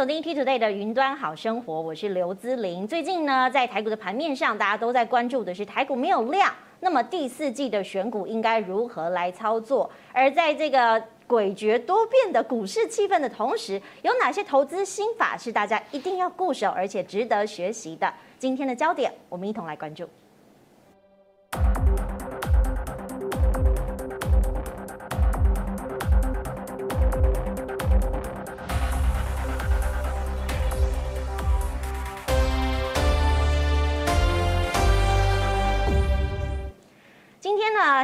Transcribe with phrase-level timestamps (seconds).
[0.00, 2.88] 锁定 T Today 的云端好生活，我是刘姿玲。
[2.88, 6.50] 最近呢，在台股的盘面上，大家都在关注的是台股没有量，
[6.80, 9.90] 那么第四季的选股应该如何来操作？
[10.14, 18.10] 而在这个诡谲多变的股市气氛的同时，有哪些投资心法是大家一定要固守而且值得学习的？
[18.38, 20.08] 今天的焦点，我们一同来关注。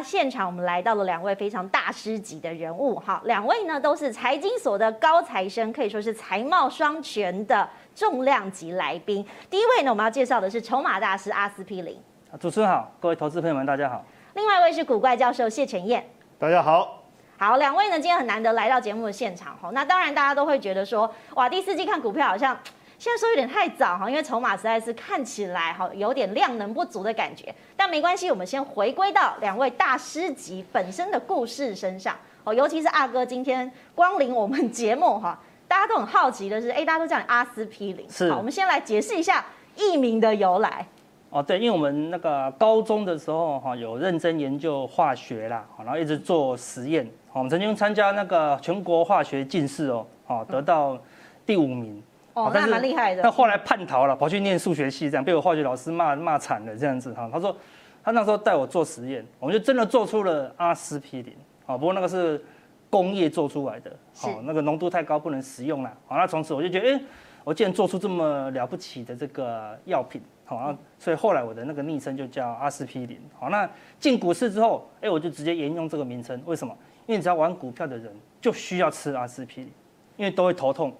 [0.04, 9.26] 现场我们来到了两位非常大师级的人物，哈，两位呢都是财经所的高材生，可以说是才貌双全的重量级来宾。
[9.50, 12.00] 第一位呢，我们要介绍的是筹码大师阿司匹林。
[12.38, 14.04] 主持人好，各位投资朋友们，大家好。
[14.34, 16.08] 另外一位是古怪教授谢晨燕。
[16.38, 17.02] 大家好。
[17.38, 22.56] 好，两位呢今天很难得来到节目的现场，哈，那当然大家都会觉得说，哇，第四季看股票好像。
[22.98, 39.44] 现在说有点太早哈，因为筹码实在是看起来哈有点量能不足的感觉，但没关系，我们先回归到两位大师级本身的故事身上哦，尤其是阿哥今天光临我们节目哈，大家都很好奇的是，哎，大家都叫你阿司匹林，是，好，我们先来解释一下
[39.76, 40.86] 艺名的由来。
[41.28, 50.98] 哦，对，因为我们那个高中的时候哈有认真研究化学啦，然后一直做实验，我们曾经参加那个全国化学竞赛哦，哦，得到
[51.44, 52.02] 第五名。
[52.36, 53.22] 哦，那蛮厉害的。
[53.22, 57.26] 那后来叛逃了，跑去念数学系，这样被我化学老师骂骂惨了，这样子哈。
[57.32, 57.56] 他说，
[58.04, 61.34] 他那时候带我做实验，我们就真的做出了阿司匹林。
[61.64, 62.38] 啊，不过那个是
[62.90, 63.90] 工业做出来的，
[64.22, 65.90] 哦，那个浓度太高不能食用了。
[66.06, 67.00] 好，那从此我就觉得，哎，
[67.42, 73.18] 我竟然做出这么了不起的这个药品，好，所以后来我的那个昵称就叫阿司匹林。
[73.38, 73.66] 好，那
[73.98, 76.38] 进股市之后，哎，我就直接沿用这个名称。
[76.44, 76.76] 为什么？
[77.06, 79.72] 因为只要玩股票的人就需要吃阿司匹林，
[80.18, 80.94] 因为都会头痛。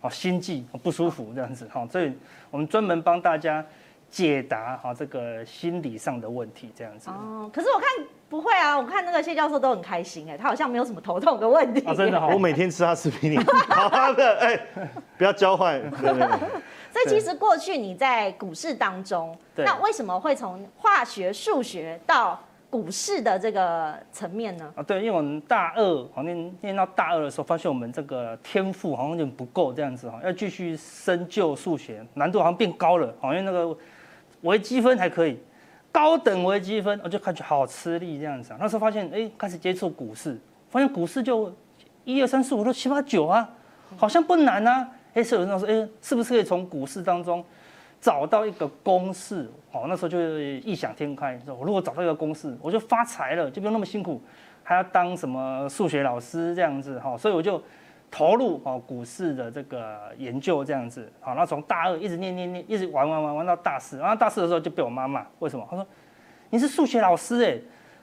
[0.00, 2.12] 哦，心悸不舒服这样子哈，所以
[2.50, 3.64] 我们专门帮大家
[4.08, 7.10] 解答哈这个心理上的问题这样子。
[7.10, 7.88] 哦，可是我看
[8.28, 11.82] 不会啊，我看那个谢教授都很开心哎，他好像没有什么头痛的问题。
[11.86, 13.36] 哦，真的好，我每天吃他吃比你，
[13.68, 14.60] 好好的哎，
[15.16, 15.80] 不要交换。
[15.90, 16.38] 对对对。
[16.90, 22.40] 所以其实过去你在股市当中，那为什么会从化学、数学到？
[22.70, 24.70] 股市的这个层面呢？
[24.76, 33.14] 啊，对，因为我们大二好像念到大二的时候，发现我们这个天赋好像有点不够这样子哈，要继续深究数学，难度好像变高了。
[33.20, 33.74] 好，因为那个
[34.42, 35.38] 微积分还可以，
[35.90, 38.52] 高等微积分我就感觉好吃力这样子。
[38.60, 41.50] 那时候发现，哎，开始接触股市，发现股市就
[42.04, 43.48] 一二三四五六七八九啊，
[43.96, 44.90] 好像不难啊。
[45.14, 47.42] 哎，所以有人说，哎，是不是可以从股市当中？
[48.00, 54.22] 找到一个公式，哦，那时候就异想天开，说我如果找到一个公式，我就发财了，就不用那么辛苦，
[54.62, 57.60] 还要当什么数学老师这样子，哈，所以我就
[58.08, 65.66] 投入哦股市的这个研究这样子，好，那从大二一直念念念，一直玩玩玩玩到大四，然后大四的时候就被我妈骂，为什么？
[65.68, 65.84] 她说
[66.50, 67.58] 你是数学老师哎，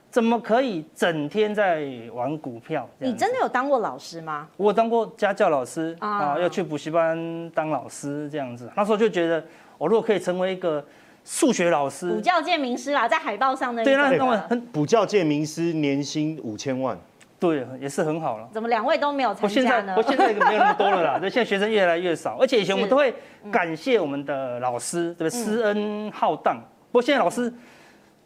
[0.09, 2.85] 怎么可以整天在玩股票？
[3.00, 4.50] 你真的有当过老师吗？
[4.57, 9.41] 我当过家教老师啊，要去补习班当老师这样子，那时候就觉得。
[9.78, 10.84] 我如果可以成为一个
[11.24, 16.96] 数学老师，补教界名师啦，在海报上的对，那当然很补教界名师，年薪五千万，
[17.40, 18.47] 对，也是很好了。
[18.53, 19.96] 怎么两位都没有参加呢？
[19.97, 23.12] 我现在我现在没有那么多了啦，对， 现在学生越来越少，而且以前我们都会
[23.52, 25.44] 感谢我们的老师，对不对？
[25.44, 26.62] 师恩浩荡。
[26.91, 27.52] 不过现在老师，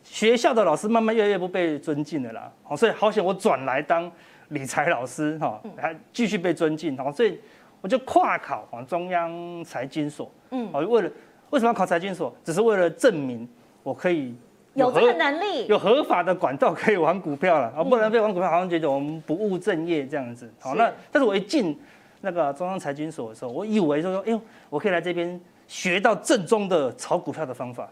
[0.04, 2.52] 学校的老师慢慢越来越不被尊敬了啦。
[2.64, 4.12] 好，所以好险我转来当
[4.50, 6.98] 理财老师哈，还继续被尊敬。
[6.98, 7.40] 好，所以
[7.80, 11.10] 我就跨考啊中央财经所，嗯，好，为了。
[11.50, 12.34] 为什么要考财经所？
[12.44, 13.48] 只是为了证明
[13.82, 14.36] 我可以
[14.76, 17.84] 有这个能力，有合法的管道可以玩股票了啊！
[17.84, 20.50] 不然被玩股票好像觉得我们不务正业这样子。
[20.60, 21.78] 好，那但是我一进
[22.22, 24.40] 那个中央财经所的时候，我以为就说，哎呦，
[24.70, 27.90] 我可以来这边学到正宗的炒股票的方法。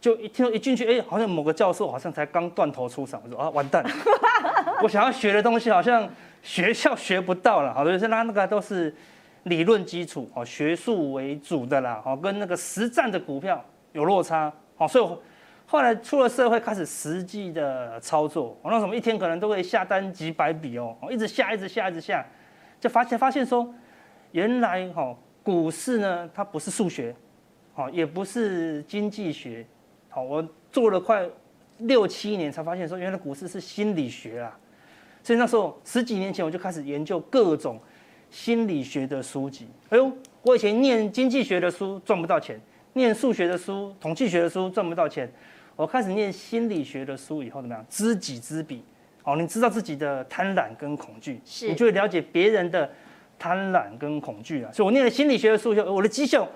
[0.00, 3.84] 就一听到一进去，哎，好像某个教授好像才刚断头出场，我说啊，完蛋！
[4.82, 6.08] 我想要学的东西好像
[6.42, 7.74] 学校学不到了。
[7.74, 8.94] 好，所以那那个都是。
[9.50, 13.62] 理论基础哦，学术为主的啦，哦，跟那个实战的股票
[13.92, 15.20] 有落差，哦，所以我
[15.66, 22.24] 后来出了社会，开始实际的操作，我那什么一天可能都会下单几百笔哦，一直下，一直下，一直下，
[22.78, 23.68] 就发现发现说，
[24.30, 25.12] 原来哈
[25.42, 27.12] 股市呢，它不是数学，
[27.74, 29.66] 哦，也不是经济学，
[30.08, 31.28] 好，我做了快
[31.78, 34.56] 六七年才发现说，原来股市是心理学啊，
[35.24, 37.80] 所以那时候十几年前我就开始研究各种。
[38.30, 40.10] 心理学的书籍，哎呦，
[40.42, 42.58] 我以前念经济学的书赚不到钱，
[42.92, 45.30] 念数学的书、统计学的书赚不到钱，
[45.76, 47.84] 我开始念心理学的书以后怎么样？
[47.90, 48.82] 知己知彼，
[49.24, 52.88] 哦，你知道自己的贪婪跟恐惧，你就会了解别人的
[53.38, 56.48] 贪婪跟恐惧啊，所以我念了心理学的书，就我的绩效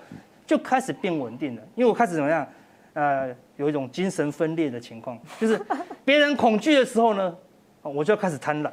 [0.47, 2.47] 就开始变稳定了，因为我开始怎么样？
[2.93, 5.59] 呃，有一种精神分裂的情况，就是
[6.05, 7.35] 别人恐惧的时候呢，
[7.81, 8.71] 我就要开始贪婪。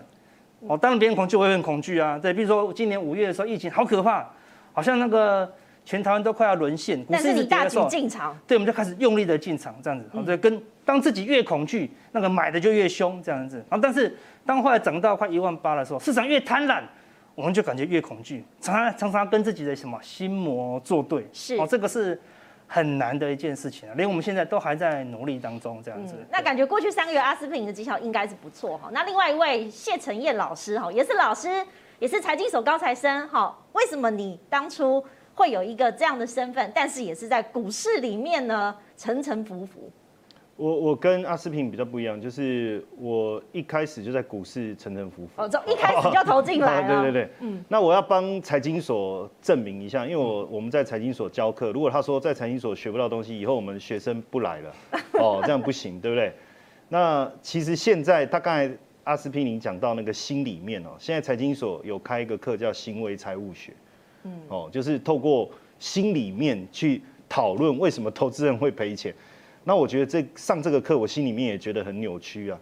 [0.67, 2.19] 哦，当然别人恐惧，我也很恐惧啊。
[2.19, 4.29] 对，比如说今年五月的时候，疫情好可怕，
[4.73, 5.51] 好像那个
[5.85, 7.05] 全台湾都快要沦陷。
[7.11, 10.07] 但是你大举进场，对，我们就开始用力的进场，这样子。
[10.25, 13.57] 对，跟当自己越恐惧，那个买的就越凶，这样子。
[13.69, 16.83] 然后，但是当后来涨到快一万八的时候，市场越贪婪。
[17.35, 22.21] 我们就感觉越恐惧，常常常常跟自己的什么心魔作对，是哦，这个是
[22.67, 26.15] 很难的一件事情啊，连我们现在都还在努力当中，这样子。
[26.31, 28.89] 那感觉过去三个月阿斯匹林的绩效应该是不错哈。
[28.93, 31.49] 那另外一位谢承彦老师哈，也是老师，
[31.99, 33.57] 也是财经所高材生哈。
[33.73, 35.05] 为什么你当初
[35.35, 39.91] 会有一个这样的身份，但是也是在股市里面呢，沉沉浮浮？
[40.57, 45.43] 我我跟阿斯匹林比较不一样，就是我一开始就在股市沉沉浮浮。
[45.43, 47.03] 哦，从一开始就投进来 了。
[47.03, 47.65] 对对对，嗯。
[47.69, 54.73] 那我要帮财经所证明一下，因为我我们在财经所教课，如果他说在财经所学不到东西，以后我们学生不来了，
[55.15, 56.33] 哦，这样不行，对不对？
[56.91, 58.71] 那其实现在他刚才
[59.05, 63.73] 阿斯匹林讲到那个心里面哦，现在财经所有开一个课叫行为财务学，
[64.25, 69.13] 嗯，哦，就是透过心里面去讨论为什么投资人会赔钱。
[69.65, 72.59] 那我觉得这上这个课，我心里面也觉得很扭曲啊！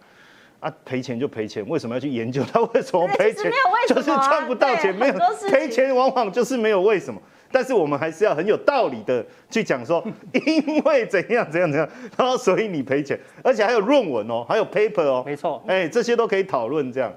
[0.61, 3.51] 啊，赔钱就赔钱，为什么要去研究它为什么赔钱？
[3.89, 5.15] 就是赚不到钱，没有
[5.51, 7.19] 赔钱，往往就是没有为什么。
[7.51, 10.07] 但是我们还是要很有道理的去讲说，
[10.47, 17.11] 因为怎样怎样怎样，然后所以你赔钱，而且还有论文哦，还有 paper 哦，没错，哎，这些都可以讨论这样。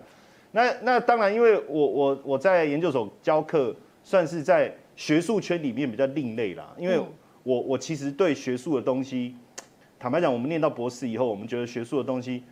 [0.51, 6.97] 那那当然，因为我我我在研究所教课，算是在学术圈里面比较另类啦，因为
[7.43, 9.35] 我我其实对学术的东西。
[10.03, 12.43] 坦白讲，我们念到博士以后，我们觉得学术的东西，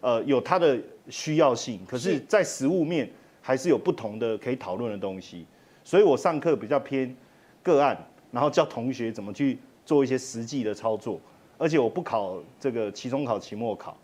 [0.00, 0.80] 呃，有它的
[1.10, 3.06] 需要性，可是，在实务面
[3.42, 5.44] 还是有不同的可以讨论的东西。
[5.84, 7.14] 所以我上课比较偏
[7.62, 7.94] 个案，
[8.30, 11.20] 然后教同学怎么去做一些实际的操作，
[11.58, 13.94] 而且我不考这个期中考、期末考，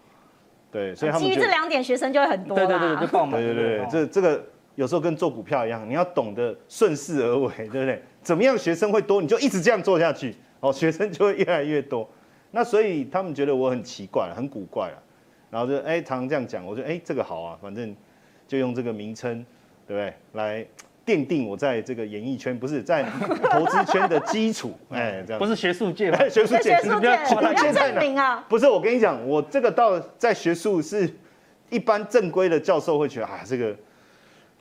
[0.70, 2.54] 对，所以他们基于这两点，学生就会很多。
[2.54, 4.44] 对对对就爆满，对对对，这这个
[4.74, 8.02] 有时候跟做股票一样，你要懂得顺势而为，对不对？
[8.20, 12.06] 怎么样学生会多，你就一直这样做下去，哦，学生就会越来越多。
[12.50, 14.98] 那所以他们觉得我很奇怪，很古怪啊，
[15.50, 17.94] 然后就哎、欸、常常这样讲，我说哎、欸、这个好啊，反正
[18.48, 19.44] 就用这个名称，
[19.86, 20.14] 对不对？
[20.32, 20.66] 来
[21.06, 23.02] 奠定我在这个演艺圈，不是在
[23.50, 25.38] 投资圈的基础， 哎、欸、这样。
[25.38, 26.18] 不是学术界吗？
[26.28, 28.44] 学术界，学术界要证明啊。
[28.48, 31.08] 不是，我跟你讲，我这个到在学术是
[31.68, 33.74] 一般正规的教授会觉得啊这个。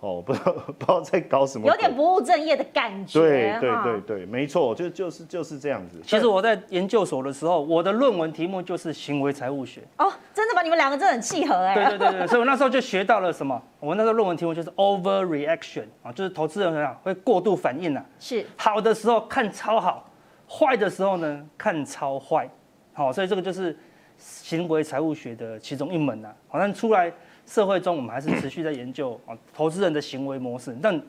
[0.02, 3.20] 哦，不知道 不知道在搞什么，有点不务正业的感觉。
[3.20, 6.00] 对对对对，没错，就就是就是这样子。
[6.06, 9.82] 其实我在研究所的时候，我的论文题目就是行为财务学。
[9.98, 10.62] 哦，真的吗？
[10.62, 11.76] 你们两个真的很契合哎。
[11.76, 13.62] 对对对对，所以我那时候就学到了什么？
[13.82, 18.06] 我那时候论文题目就是 overreaction 啊，就是投资人怎样会过度反应啊。
[18.20, 18.46] 是。
[18.56, 20.10] 好的时候看超好，
[20.50, 22.50] 坏的时候呢看超坏。
[22.94, 23.78] 好，所以这个就是
[24.18, 26.30] 行为财务学的其中一门呐。
[26.48, 27.12] 好像出来。
[27.50, 31.02] 社会中，我们还是持续在研究啊，投资人的行为模式，但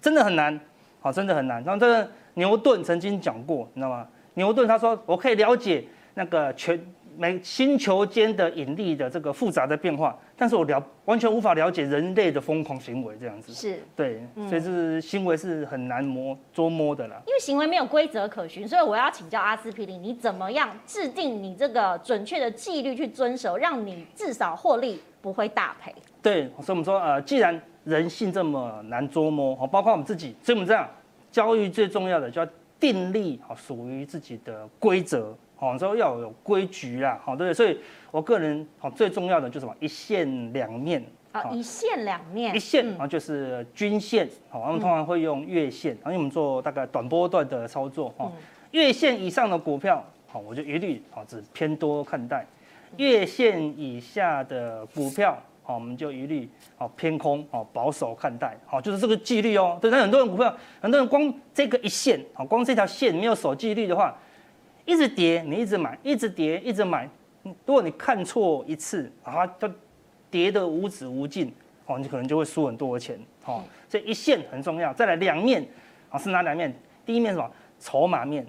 [0.00, 0.58] 真的很难，
[1.00, 1.62] 好，真的很难。
[1.62, 4.08] 然后这个牛顿曾经讲过，你知道吗？
[4.32, 6.80] 牛顿他说，我可以了解那个全
[7.16, 13.52] 每星球间的引力的这个复杂的变化，但是我了完全无法了解人类的疯狂行为这样子。
[13.52, 17.22] 是，对，所以是行为是很难摸捉摸的啦。
[17.26, 25.90] 因为行为没有规则可循，所以我要请教阿司匹林，你怎么样制定你这个准确的纪律去遵守，让你至少获利不会大赔？
[26.20, 30.86] 对，所以我们说，呃，既然人性这么难捉摸，包括我们自己，所以我们这样，
[31.30, 32.46] 交易最重要的就要
[32.78, 35.34] 订立好属于自己的规则。
[35.56, 37.54] 好，之后要有规矩啦，好，对不对？
[37.54, 39.74] 所以我个人好最重要的就是什么？
[39.80, 41.02] 一线两面
[41.32, 48.30] 啊，一线两面，一线啊就是均线，好，我们通常会用月线，因为我们做大概短波段的操作，哈，
[48.72, 52.44] 月线以上的股票，好，我就一律好只偏多看待；
[52.96, 59.78] 月线以下的股票，好，我们就一律好偏空，好保守看待，好，就是这个纪律哦。
[59.80, 64.16] 对，那很多人股票，很多人光这个一线，好，光这条线没有守纪律的话。
[64.86, 67.08] 一直跌，你一直买，一直跌，一直买。
[67.42, 69.66] 如果你看错一次，啊，就
[70.30, 71.50] 跌得无止无尽，
[71.86, 73.64] 哦，你可能就会输很多的钱，哦。
[73.88, 74.92] 所以一线很重要。
[74.92, 75.66] 再来两面，
[76.10, 76.70] 啊，是哪两面？
[77.06, 77.50] 第一面是什么？
[77.80, 78.46] 筹码面，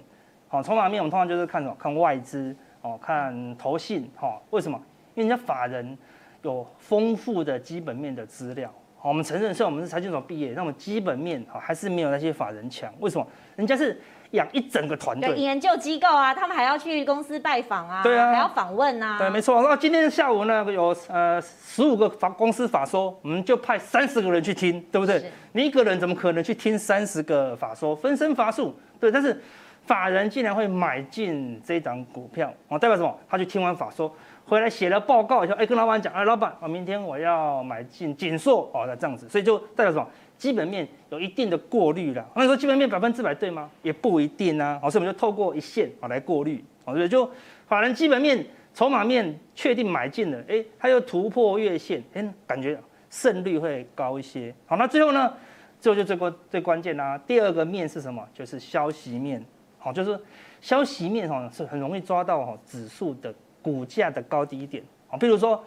[0.48, 1.74] 好，筹码面我们通常就是看什么？
[1.78, 2.54] 看外资，
[2.86, 4.80] 哦，看投信，哈，为什么？
[5.14, 5.98] 因为人家法人
[6.42, 12.92] 有丰富的基本面的资料，好我们承认，虽然我们是财经所毕业，那么基本面哈还是没有那些法人强。
[13.00, 13.26] 为什么？
[13.56, 14.00] 人家是
[14.32, 19.18] 养一整个团队，研究机构啊，他们还要去公司拜访啊，对啊，还要访问啊。
[19.18, 19.60] 对，没错。
[19.62, 25.32] 那今天下午呢，有呃十五个法公司法说，我们就派三十个人去听，对不对？
[25.52, 27.96] 你一个人怎么可能去听三十个法说？
[27.96, 28.78] 分身乏术。
[29.00, 29.42] 对，但是
[29.86, 33.18] 法人竟然会买进这档股票，哦，代表什么？
[33.28, 34.12] 他去听完法说。
[34.44, 40.06] 回来写了报告以后，哎，跟老板讲，哎，老板，我明天我要买进景硕，哦，那这样子，所以就代表什么？
[40.38, 42.24] 基本面有一定的过滤了。
[42.36, 43.68] 那你说基本面百分之百对吗？
[43.82, 44.78] 也不一定啊。
[44.80, 47.28] 好，所以我们就透过一线啊来过滤，好，所以就
[47.66, 52.78] 法人基本面、筹码面确定买进了，哎，他又突破月线，哎，感觉
[53.10, 54.54] 胜率会高一些。
[54.66, 55.32] 好，那最后呢，
[55.80, 57.18] 最后就最关最关键啦。
[57.26, 58.24] 第二个面是什么？
[58.32, 59.44] 就是消息面，
[59.86, 60.20] 好，就是
[60.60, 63.34] 消息面哈是很容易抓到哈指数的。
[63.62, 65.60] 股价的高低点啊，比如说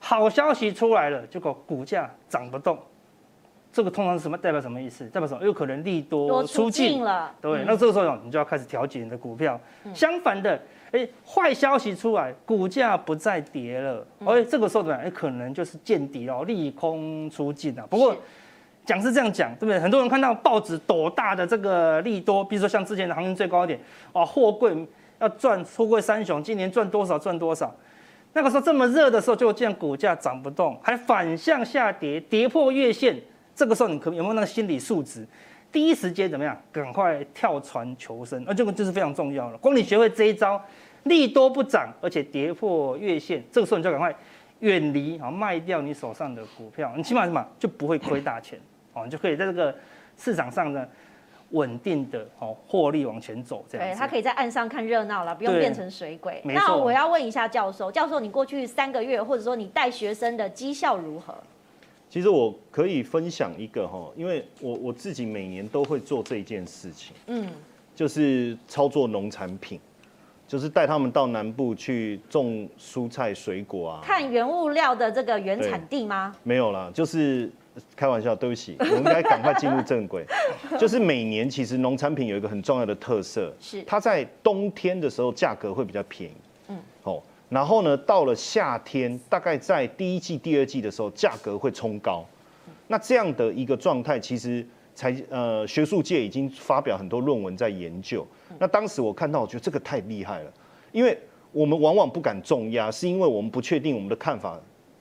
[0.00, 2.76] 好消息出来了，结果股价涨不动，
[3.72, 4.36] 这个通常是什么？
[4.36, 5.06] 代表什么意思？
[5.10, 5.44] 代表什么？
[5.44, 9.60] 有可能利多出尽了，对，那这个时候你就要开始调节你的股票。
[9.94, 10.60] 相反的，
[10.90, 15.00] 哎，坏消息出来，股价不再跌了，哎，这个时候怎么样？
[15.04, 17.86] 哎，可能就是见底哦，利空出尽啊。
[17.88, 18.16] 不过
[18.88, 19.78] 讲是这样讲，对不对？
[19.78, 23.78] 很多人看到报纸斗大的这个利多，比如说像之前的行情最高点
[24.14, 24.74] 啊，货柜。
[25.20, 27.74] 要赚出柜三雄，今年赚多少赚多少？
[28.34, 33.20] 那个时候这么热的时候，就见股价涨不动，还反向下跌，跌破月线。
[33.52, 35.26] 这个时候你可有没有那个心理素质？
[35.72, 36.56] 第一时间怎么样？
[36.70, 39.58] 赶快跳船求生，而这个就是非常重要了。
[39.58, 40.62] 光你学会这一招，
[41.02, 44.14] 利多不涨，而且跌破月线，这个时候你就赶快
[44.60, 48.56] 远离啊，卖掉你手上的股票，你起码什么就不会亏大钱
[48.98, 49.74] 哦，你就可以在这个
[50.16, 50.86] 市场上呢。
[51.52, 53.88] 稳定的哦，获利往前走，这样。
[53.88, 56.42] 对，他可以在岸上看热闹了，不用变成水鬼。
[56.44, 61.34] 那我要问一下教授，教授，你过去三个月，或者说你带学生的绩效如何？
[62.10, 67.48] 其实我可以分享一个哈，因为我我自己每年都会做这件事情，嗯，
[67.94, 69.80] 就是操作农产品，
[70.46, 74.00] 就是带他们到南部去种蔬菜水果啊。
[74.04, 76.36] 看原物料的这个原产地吗？
[76.42, 77.50] 没有啦，就是。
[77.96, 80.24] 开玩笑，对不起， 我们应该赶快进入正轨。
[80.78, 86.34] 就是每年其实农产品有一个很重要的特色，是它在冬天的时候价格会比较便宜，
[86.68, 92.24] 嗯，哦，然后呢，到了夏天，大概在第一季、第二季的时候，价格会冲高。
[92.86, 98.26] 那这样的一个状态，其实才呃学术界已经发表很多论文在研究。
[98.58, 100.52] 那当时我看到，我觉得这个太厉害了，
[100.92, 101.18] 因为
[101.52, 104.58] 我们往往不敢重压，是因为我们不确定我们的看法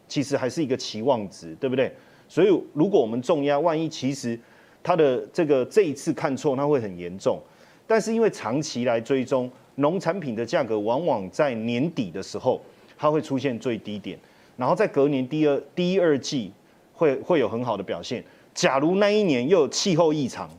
[0.07, 1.93] 其实还是一个期望值，对不对？
[2.29, 4.37] 所以，如果我们重压，万一其实
[4.83, 7.39] 它的这个这一次看错，那会很严重。
[7.85, 12.61] 但是因为长期来追踪农产品的价格，往往在年底的时候，
[12.97, 14.19] 它会出现最低点，
[14.57, 16.51] 然后在隔年第二第一二季
[16.93, 18.23] 会会有很好的表现。
[18.53, 20.49] 假如那一年又有气候异常，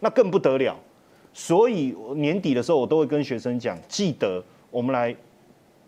[0.00, 0.78] 那更不得了。
[1.32, 5.14] 所以年底的时候，我都会跟学生讲，记得我们来，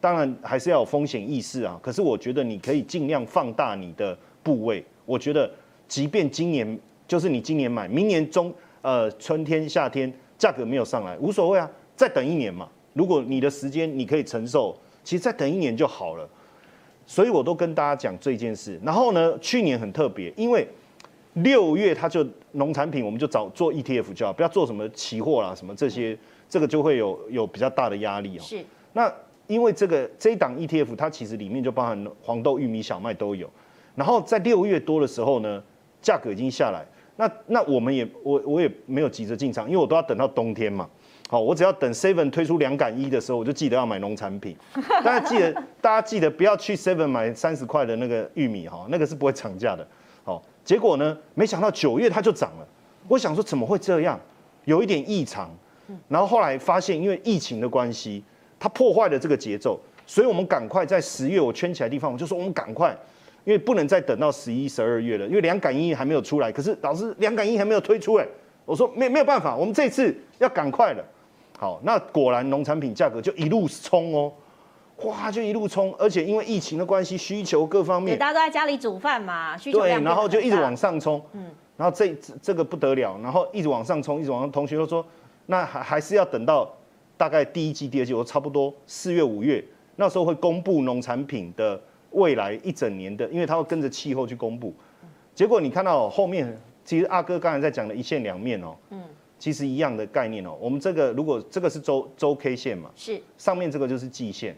[0.00, 1.78] 当然还是要有风险意识啊。
[1.83, 4.85] 可是我觉得你可以尽量放大你的部位。
[5.08, 5.50] 我觉得，
[5.88, 12.68] 即便今年就是你今年买，明年中呃春天夏天价格没有上来，无所谓啊，再等一年嘛。
[12.92, 16.28] 如果你的时间你可以承受，其实再等一年就好了。
[17.06, 18.78] 所以我都跟大家讲这件事。
[18.84, 20.68] 然后呢，去年很特别，因为
[21.32, 22.22] 六月它就
[22.52, 26.14] 农产品，我们就找做 ETF 就好，不要做什么期货啦什么这些，
[26.50, 28.42] 这个就会有有比较大的压力哦。
[28.42, 28.62] 是。
[28.92, 29.10] 那
[29.46, 33.48] 因为这个这一档 ETF 它其实里面就包含黄豆、玉米、小麦都有。
[33.98, 35.60] 然后在六月多的时候呢，
[36.00, 36.86] 价格已经下来，
[37.16, 40.88] 那那我们也我我也没有急着进场，因为我都要等到冬天嘛。
[41.28, 44.56] 好，我只要等 Seven 推出两杆一的时候，我就记得要买农产品。
[45.04, 49.84] 大家记得，大家记得不要去 Seven 买三十块的那个玉米哈，那个是不会涨价的。
[50.22, 52.66] 好，结果呢，没想到九月它就涨了。
[53.08, 54.18] 我想说怎么会这样？
[54.64, 55.50] 有一点异常。
[56.06, 58.22] 然后后来发现，因为疫情的关系，
[58.60, 62.96] 它破坏了这个节奏，所以我们赶快在十月我圈起来的地方，我就说我们赶快。
[63.48, 66.52] 因为不能再等到十一、十二月了，因为两杆一还没有出来。
[66.52, 68.28] 可是老师，两杆一还没有推出哎，
[68.66, 71.02] 我说没没有办法，我们这次要赶快了。
[71.58, 74.30] 好，那果然农产品价格就一路冲哦，
[75.04, 81.46] 哇，就一路冲，而且因为疫情的关系，需求各方面，大家都在家里煮饭嘛，需求对，然后就一直往上冲，嗯，
[81.78, 85.02] 然后这这个不得了，然后一直往上冲，一直往上，同学都说，
[85.46, 86.70] 那还还是要等到
[87.16, 89.64] 大概第一季、第二季，我差不多四月、五月
[89.96, 91.80] 那时候会公布农产品的。
[92.10, 94.74] 未来一整年的，因为它会跟着气候去公布，
[95.34, 99.02] 结果你看到后面，其实阿哥刚才在讲的一线两面哦，嗯，
[99.38, 100.56] 其实一样的概念哦。
[100.60, 104.56] 我们这个如果这个是周周 K 线嘛，是上面这个就是季线，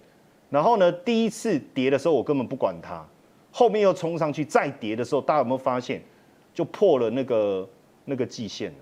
[0.49, 3.05] 然后呢，第一次跌的时候我根本不管它，
[3.51, 6.01] 后面又冲上去再跌的时候，大家有没有发现
[6.55, 7.69] 就破了那个
[8.05, 8.79] 那个季线了。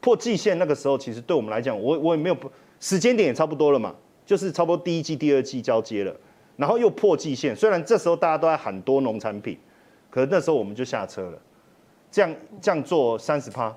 [0.00, 3.94] 破季线那个时候，其实对我们来讲，我我也没有不时间点也差不多了嘛，
[4.26, 6.14] 就是差不多第一季、第二季交接了，
[6.56, 7.54] 然后又破季线。
[7.54, 9.58] 虽然这时候大家都在喊多农产品，
[10.10, 11.38] 可是那时候我们就下车了。
[12.10, 13.74] 这样这样做三十趴，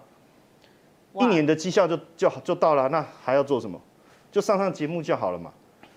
[1.14, 3.80] 一年的绩效就就就到了，那还要做什么？
[4.32, 5.52] 就上上节目就好了嘛，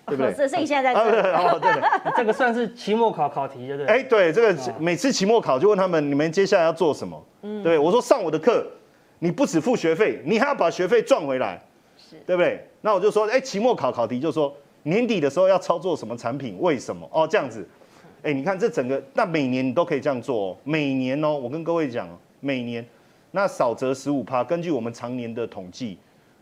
[0.05, 0.33] 对不对？
[0.47, 1.21] 所以现在在对对
[1.59, 3.85] 对， 这个算是期末考考题，对不对？
[3.85, 7.25] 哎，对，这个每次期末考就问他们，你们接下来要做什么？
[7.43, 8.65] 嗯，对，我说上我的课。
[9.23, 11.61] 你不只付学费，你还要把学费赚回来，
[11.95, 12.67] 是对不对？
[12.81, 14.51] 那我就说，哎，期末考考题就说
[14.83, 17.07] 年底的时候要操作什么产品，为什么？
[17.11, 17.67] 哦，这样子，
[18.23, 22.07] 哎，你看这整个，那每年你都可以这样做哦，每年哦，我跟各位讲，
[22.39, 22.85] 每年
[23.31, 25.97] 那少则十五趴，根据我们常年的统计，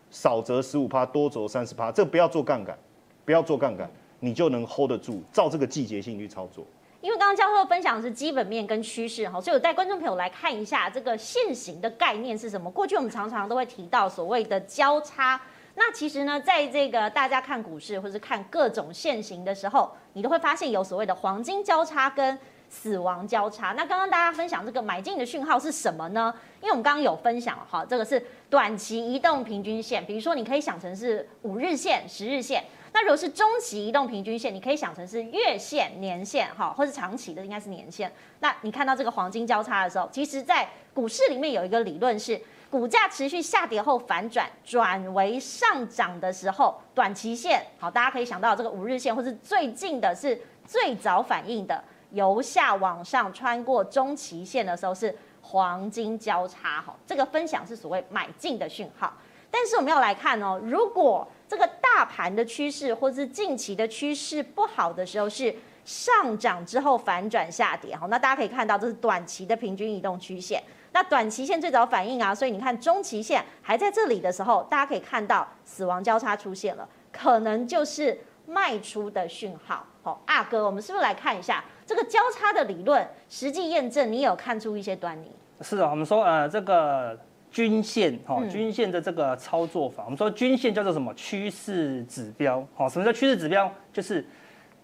[0.09, 2.77] 少则十五趴，多则三十趴，这不要做杠杆，
[3.25, 6.65] 不要做杠杆，你就能 hold 得住，照这个季节性去操作。
[7.01, 12.69] 因为刚刚教授分享的是基本面跟趋势哈，所以我带观众朋友来看一下这个现行的概念是什么。
[12.69, 15.39] 过去我们常常都会提到所谓的交叉，
[15.79, 22.37] 那其实呢，在这个大家看股市或是看各种线型的时候，你都会发现有所谓的黄金交叉跟
[22.69, 23.71] 死亡交叉。
[23.77, 26.33] 那刚刚大家分享这个买进的讯号是什么呢？
[26.59, 32.61] 因为我们刚刚有分享哈，这个是短期移动平均线，比如说你可以想成是五日线、十日线。
[32.91, 38.11] 那如果是中期移动平均线，你可以想成是月线、年线，哈，或是长期的应该是年线。
[38.41, 59.11] 那你看到这个黄金交叉的时候，其实在股市里面有一个理论是，股价持续下跌后反转转为上涨的时候，短期线，好，大家可以想到这个五日线，或是最近的是最早反应的，由下往上穿过中期线的时候是黄金交叉，哈，这个分享是所谓买进的讯号。
[59.49, 70.61] 但是我们要来看哦，如果这个大盘的趋势或是近期的趋势不好的时候，是上涨之后反转下跌，好，那大家可以看到这是短期的平均移动曲线。
[70.91, 79.85] 那短期线最早反应啊，所以你看中期线还在这里的时候，大家可以看到死亡交叉出现了，可能就是卖出的讯号。
[80.01, 84.11] 好，阿哥，我们是不是来看一下这个交叉的理论实际验证？
[84.11, 85.31] 你有看出一些端倪？
[85.61, 87.17] 是的，我们说呃这个。
[87.51, 91.11] 均线哈，均线的这个操作法，我们说均线叫做什么？
[91.15, 92.63] 趋势指标。
[92.75, 93.73] 好，什么叫趋势指标？
[93.91, 94.23] 就是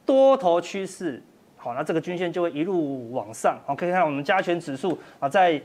[0.04, 1.22] 多头趋势。
[1.56, 3.60] 好，那这个均线就会一路往上。
[3.68, 5.62] 好，可以看我们加权指数啊，在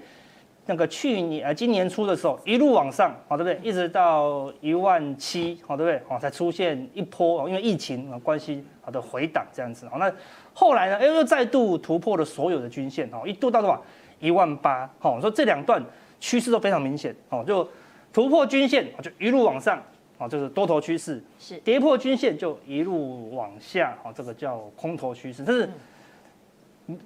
[0.71, 3.69] 那个去年呃今年初的时候一路往上，好，对不对？
[3.69, 6.01] 一直到一万七，好，对不对？
[6.09, 9.89] 好，才出现一波，因为疫情啊关系，好的回档这样子。
[9.89, 10.13] 好，那
[10.55, 10.97] 后来呢？
[10.99, 13.83] 哎，又再度突破了所有的均线，哦，一度到多少？
[14.21, 14.89] 一万八。
[15.01, 15.83] 好，说这两段。
[16.23, 17.67] 趋势都非常明显哦，就
[18.13, 19.83] 突破均线，就一路往上，
[20.19, 25.43] 哦，就是多头趋势；是跌破均线就一路往下，哦，这个叫空头趋势。
[25.47, 25.67] 但是，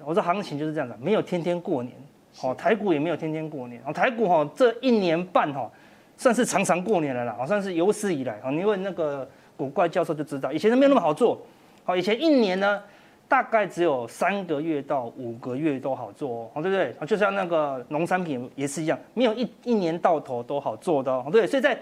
[0.04, 1.94] 我说行情就是这样的，没有天天过年，
[2.42, 5.70] 哦，台股也没有天天过年，哦，台股哈这一年半哈
[6.16, 11.40] 算是常常过年了啦，好像是有史以来，哦，你问那个古怪教授就知道，以前都没有那么好做，
[11.84, 12.82] 好，以前一年呢。
[13.26, 17.06] 大概只有三个月到五个月都好做哦，对不对？
[17.06, 21.46] 就像那个农产品也是一样，没有一一年到头都好做的哦，对。
[21.46, 21.76] 所以在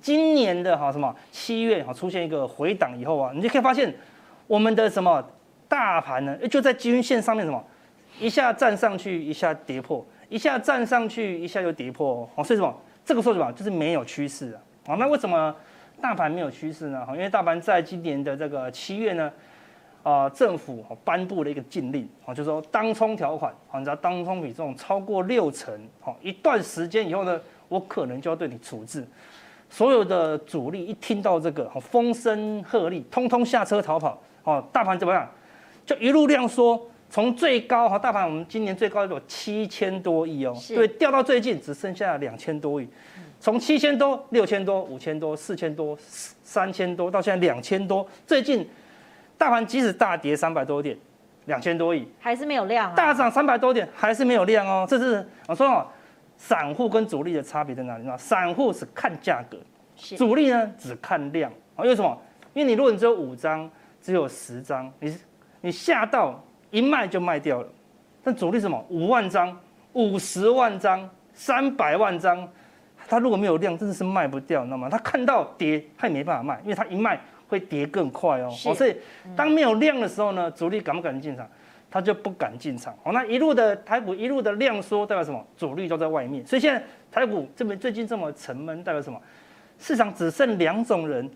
[0.00, 3.92] 今年的哈什么七月哈出现一个回档以后啊，你就可以发现
[4.46, 5.22] 我们的什么
[5.68, 7.62] 大盘呢，就在均线上面什么
[8.20, 12.44] 一下站上去，一下跌破，一下站上去，一下又跌破哦。
[12.44, 12.74] 所以什么
[13.04, 14.92] 这个说什么就是没有趋势啊。
[14.92, 15.54] 啊，那为什么
[16.00, 17.06] 大盘没有趋势呢？
[17.12, 19.32] 因为大盘在今年的这个七月呢。
[20.04, 29.02] 啊，政府颁布了一个禁令，啊，就是说当冲条款，啊，你知道当冲比重超过六成，好，一段时间以后呢，我可能就要对你处置。
[29.70, 34.20] 所有的主力一听到这个，好，风声鹤唳，通通下车逃跑。
[34.42, 35.26] 哦，大盘怎么样？
[35.86, 36.78] 就一路量缩，
[37.14, 42.88] 从最高哈，大盘我们今年最高有七千多亿哦，对，掉到最近只剩下两千多亿，
[43.38, 45.96] 从七千多、六千多、五千多、四千多、
[46.42, 48.68] 三千多，到现在两千多，最近。
[49.38, 50.98] 大盘即使大跌三百多点，
[51.44, 52.96] 两千多亿，还是没有量啊。
[52.96, 54.84] 大涨三百多点，还是没有量哦。
[54.88, 55.86] 这是我说哦，
[56.36, 58.18] 散户跟主力的差别在哪里呢？
[58.18, 59.56] 散户是看价格，
[60.16, 61.84] 主力呢只看量啊。
[61.84, 62.20] 因为什么？
[62.54, 63.70] 因为你如果你只有五张，
[64.02, 65.16] 只有十张，你
[65.60, 66.42] 你下到
[66.74, 67.68] 一卖就卖掉了。
[68.22, 68.84] 但主力什么？
[68.88, 69.56] 五万张、
[69.92, 72.48] 五十万张、三百万张，
[73.06, 74.88] 他如果没有量，真的是卖不掉，你知道吗？
[74.90, 77.20] 他看到跌，他也没办法卖，因为他一卖。
[77.46, 78.96] 会跌更快哦，哦，所以
[79.36, 81.46] 当没有量的时候呢，主力敢不敢进场？
[81.90, 82.92] 他就不敢进场。
[83.04, 85.46] 哦，那一路的台股一路的量缩，代表什么？
[85.54, 86.44] 主力都在外面。
[86.44, 86.82] 所以现在
[87.12, 89.20] 台股这边最近这么沉闷，代表什么？
[89.78, 91.30] 市场只剩两种人，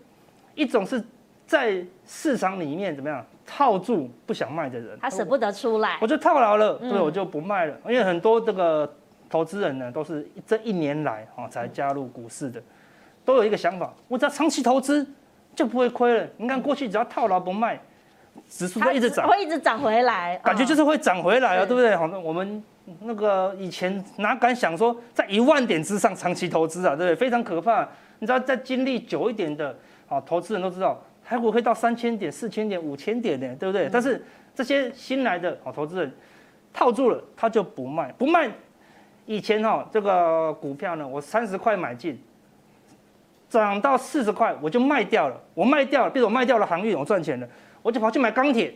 [0.55, 1.01] 一种是
[1.45, 7.75] 在市场里面怎么样套住不想卖的人，他舍不得出来，我就套牢了，所以我就不卖了。
[7.85, 8.93] 因为很多这个
[9.27, 12.61] 投资人呢，都是这一年来啊才加入股市的，
[13.25, 15.05] 都有一个想法，我只要长期投资
[15.55, 16.27] 就不会亏了。
[16.37, 17.79] 你看过去只要套牢不卖，
[18.47, 21.95] 指数会一直涨，会一直涨回来，感觉就是会涨回来啊，对不对？
[21.95, 22.63] 好，那我们
[23.01, 27.15] 那个以前哪敢想说在一万点之上长期投资啊，对不对？
[27.15, 27.87] 非常可怕。
[28.19, 29.75] 你知道在经历久一点的
[30.07, 33.87] 啊，投资人都知道，台股会到三千点、四千点、五千点呢，对不对？
[33.87, 36.11] 但是这些新来的好投资人
[36.73, 38.49] 套住了，他就不卖，不卖。
[39.27, 42.19] 以前哈，这个股票呢，我三十块买进，
[43.47, 45.39] 涨到四十块我就卖掉了。
[45.53, 47.47] 我卖掉了，比如我卖掉了航运，我赚钱了，
[47.83, 48.73] 我就跑去买钢铁，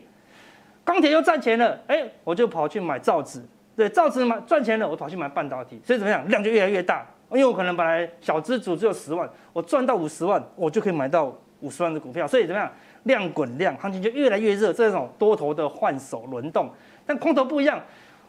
[0.83, 3.43] 钢铁又赚钱了，哎，我就跑去买造纸，
[3.75, 7.03] 对，造纸买赚钱了，我跑去买半导体，所以怎么样，量就越来越大。
[7.31, 12.71] 因为我可能本来小资主只有十万，我赚到五十万，我就可以买到五十万的股票，所以怎么样，
[13.03, 16.69] 量滚量，行情就越来越热，这种多头的换手轮动。
[17.05, 17.81] 但空头不一样，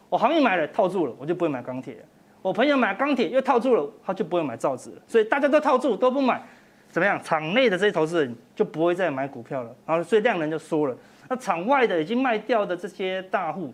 [0.09, 1.97] 我行业买了套住了，我就不会买钢铁。
[2.41, 5.01] 我朋友买钢铁又套住了，他就不会买造纸了。
[5.05, 6.41] 所以大家都套住都不买，
[6.89, 7.21] 怎么样？
[7.21, 10.97] 场内的这些投资人就不会再买股票了，然后所以量能就缩了。
[11.29, 13.73] 那场外的已经卖掉的这些大户，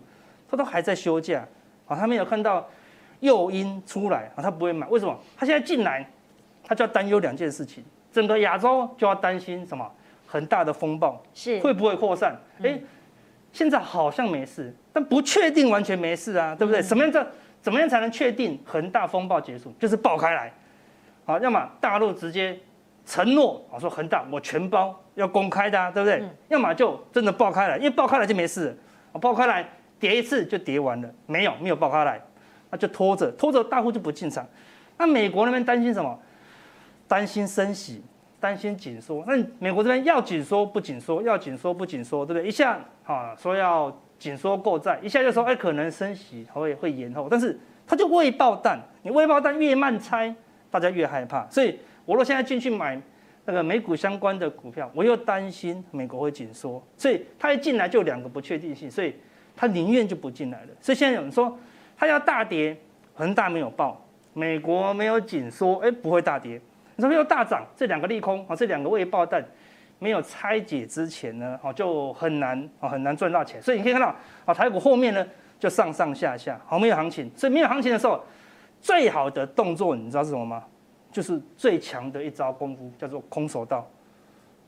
[0.50, 1.46] 他都还在休假
[1.86, 2.68] 啊，他没有看到。
[3.22, 5.16] 诱因出来啊，他不会买，为什么？
[5.36, 6.04] 他现在进来，
[6.64, 9.90] 他就要担忧两件事情，整个亚洲就要担心什么？
[10.26, 12.32] 很大的风暴是会不会扩散？
[12.58, 12.82] 哎、嗯，
[13.52, 16.80] 现在好像没事，但不确定完全没事啊，对不对？
[16.80, 17.26] 嗯、什么样这
[17.60, 19.72] 怎么样才能确定恒大风暴结束？
[19.78, 20.52] 就是爆开来，
[21.26, 22.58] 好，要么大陆直接
[23.04, 26.20] 承诺啊，说恒大我全包要公开的、啊，对不对？
[26.20, 28.76] 嗯、要么就真的爆开来，因为爆开来就没事了，
[29.12, 29.68] 啊，爆开来
[30.00, 32.20] 跌一次就跌完了，没有没有爆开来。
[32.70, 34.46] 那就拖着拖着，大户就不进场。
[34.96, 36.18] 那美国那边担心什么？
[37.12, 38.02] 担心升息，
[38.40, 39.22] 担心紧缩。
[39.26, 42.48] 那美国这边要紧缩不紧缩，要紧缩不紧缩，对不对？
[42.48, 47.28] 一下啊说要紧缩购债，一下就说哎可能升息会会延后。
[47.30, 50.34] 但是他就未爆弹，你未爆弹越慢拆，
[50.70, 51.46] 大家越害怕。
[51.50, 52.98] 所以我若现在进去买
[53.44, 59.14] 那个美股相关的股票，我又担心美国会紧缩，所以他一进来就两个不确定性，所以
[59.54, 60.68] 他宁愿就不进来了。
[60.80, 61.58] 所以现在有人说。
[61.94, 62.76] 它要大跌，
[63.14, 66.60] 恒大没有爆，美国没有紧缩，哎，不会大跌。
[67.02, 69.44] 你说没有大涨，这两个利空啊，这两个未爆弹
[69.98, 73.60] 没有拆解之前呢，哦，就很难啊，很难赚到钱。
[73.60, 75.26] 所以你可以看到啊，台股后面呢
[75.58, 77.28] 就上上下下，好，没有行情。
[77.36, 78.22] 所以没有行情的时候，
[78.80, 80.62] 最好的动作你知道是什么吗？
[81.10, 83.84] 就是最强的一招功夫，叫做空手道。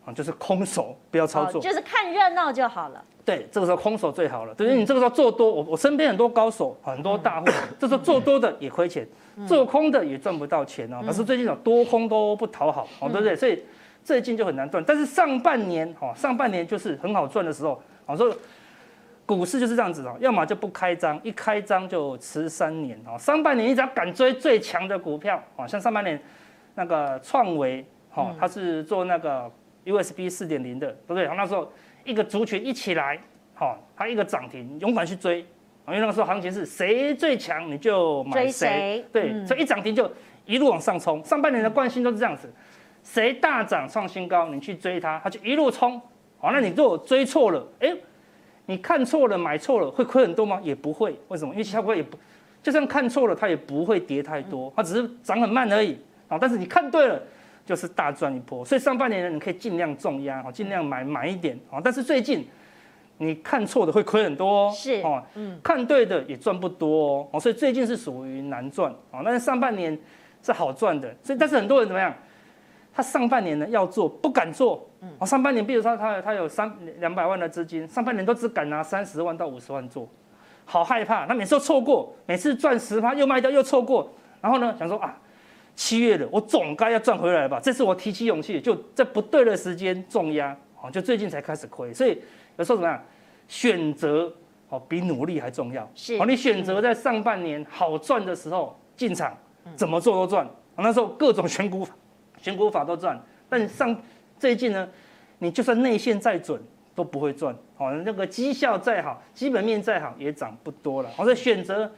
[0.05, 3.03] 啊，就是空手，不要操作，就是看热闹就好了。
[3.25, 4.55] 对，这个时候空手最好了。
[4.55, 7.47] 等于你这个时候做多，我我身边很多高手，很多大户，
[7.79, 9.09] 这时候做多的也亏钱，
[9.47, 11.01] 做空的也赚不到钱哦。
[11.07, 13.35] 可是最近有多空都不讨好，哦，对不对？
[13.35, 13.63] 所以
[14.05, 14.85] 最近就很难赚。
[14.87, 17.81] 但是上半年，哦，上半年就是很好赚的时候。
[18.05, 18.31] 我说
[19.25, 23.17] 股市就是这样子哦，要么就不开张，一开张就吃三年哦。
[23.19, 26.23] 上半年你只要敢追最强的股票，啊，像上半年
[26.75, 29.51] 那个创维，哦，它是做那个。
[29.85, 31.27] USB 四点零的，对不对？
[31.37, 31.71] 那时候
[32.05, 33.19] 一个族群一起来，
[33.55, 35.41] 好，它一个涨停，勇敢去追，
[35.87, 40.11] 因为那个时候行情是谁最强你就买谁，对，嗯、所以一涨停就
[40.47, 41.23] 一路往上冲。
[41.25, 42.53] 上半年的惯性都是这样子，
[43.03, 46.01] 谁大涨创新高，你去追它，它就一路冲。
[46.39, 47.95] 好，那你如果追错了，哎，
[48.67, 50.61] 你看错了买错了，会亏很多吗？
[50.63, 51.53] 也不会，为什么？
[51.55, 52.19] 因为其他股票也不，
[52.63, 55.99] 就算看错了，它也不会跌太多，它只是涨很慢而已。
[56.29, 57.23] 啊，但是你看对了。
[57.65, 62.47] 就是大赚一波，所以上半年呢，你可以尽量重压，哦，尽量买买一点，哦，但是最近
[63.17, 69.99] 你看错的会亏很多，是哦，嗯，看对的也赚不多哦，所以最近是属于难赚，哦，但是上半年
[70.43, 72.15] 是好赚的，所以但是很多人怎么样？
[72.93, 74.87] 他上半年呢要做不敢做，
[75.19, 80.07] 哦，上半年比如说他他有三两百万的资金，上半年都只敢拿三十万到五十万做，
[80.67, 85.19] 好害怕，他每次都错过，每次赚十趴又卖掉又错过，然后呢想说啊。
[85.77, 87.59] 七月了，我总该要赚回来吧？
[87.61, 91.93] 这次我提起勇气，就在不对的时间重压，哦，就最近才开始亏。
[91.93, 92.21] 所以
[92.57, 93.03] 有时候怎么样，
[93.49, 94.33] 选择
[94.69, 95.91] 哦比努力还重要。
[95.95, 99.37] 是，哦，你选择在上半年好赚的时候进场，
[99.75, 100.49] 怎么做都赚。
[100.77, 101.93] 那时候各种选股法，
[102.41, 103.21] 选股法都赚。
[103.49, 104.01] 但上
[104.39, 104.89] 最近呢，
[105.39, 106.63] 你就算内线再准
[106.95, 107.53] 都不会赚。
[107.79, 111.11] 哦，那个绩效再好，基本面再好也涨不多了。
[111.17, 111.91] 所以选择。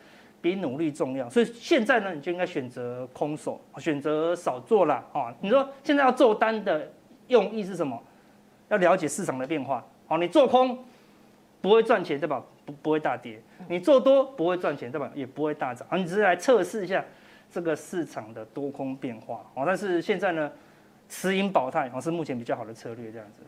[0.46, 5.34] 比努力重要，所以现在呢，你就应该选择空手，选择少做了啊。
[5.40, 6.88] 你说现在要做单的
[7.26, 8.00] 用意是什么？
[8.68, 9.84] 要了解市场的变化。
[10.06, 10.78] 好，你做空
[11.60, 12.40] 不会赚钱，对吧？
[12.64, 13.42] 不不会大跌。
[13.68, 15.10] 你做多不会赚钱，对吧？
[15.14, 15.84] 也不会大涨。
[15.90, 17.04] 啊，你只是来测试一下
[17.50, 19.44] 这个市场的多空变化。
[19.54, 20.50] 哦，但是现在呢，
[21.08, 23.42] 持盈保泰哦是目前比较好的策略，这样子。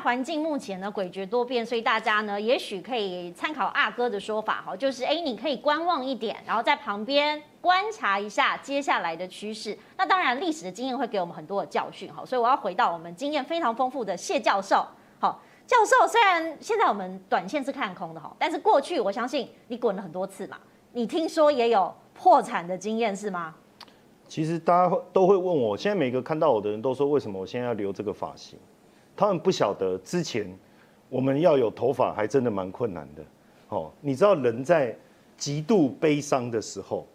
[0.00, 9.76] 环境目前呢诡谲多变，所以大家呢也许可以参考阿哥的说法哈，就是哎，你可以观望一点，然后在旁边观察一下接下来的趋势。
[9.96, 14.84] 那当然，历史的经验会给我们很多的教训哈，所以我要回到我们经验非常丰富的谢教授。
[15.18, 20.58] 好，教授，虽然现在我们短线是看空的哈，但是过去我相信你滚了很多次嘛，
[20.92, 23.54] 你听说也有破产的经验是吗？
[24.26, 28.58] 其实大家都会问我，现在每个看到我的人都说，为什么我现在要留这个发型？
[29.20, 30.50] 他们不晓得之前
[31.10, 33.22] 我们要有头发还真的蛮困难的。
[33.68, 34.96] 哦，你知道人在
[35.36, 37.06] 极度悲伤的时候，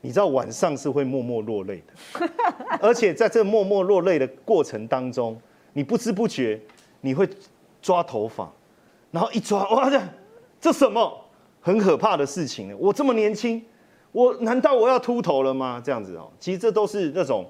[0.00, 2.30] 你知道晚上是会默默落泪的，
[2.80, 5.36] 而且在这默默落泪的过程当中，
[5.72, 6.60] 你不知不觉
[7.00, 7.28] 你会
[7.82, 8.48] 抓头发，
[9.10, 10.00] 然后一抓，哇，这
[10.60, 11.12] 这什么
[11.60, 12.76] 很可怕的事情呢？
[12.78, 13.60] 我这么年轻。
[14.12, 15.82] 我难道我要秃头了吗？
[15.84, 17.44] 这样子哦，其实这都是那种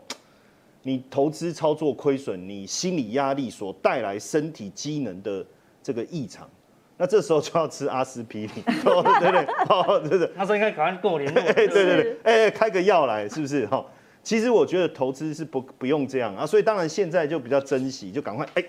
[0.88, 5.44] 你投资操作亏损，你心理压力所带来身体机能的
[5.82, 6.48] 这个异常。
[6.96, 10.30] 那这时候就要吃阿司匹林，对 对对，哦，对对。
[10.34, 13.66] 那时候应该赶快过年，哎，对对对，哎，开个药来，是不是？
[13.66, 13.84] 哈，
[14.22, 18.64] 其实我觉得投资是不不用这样啊，所以当然现在就比较珍惜，就赶快哎，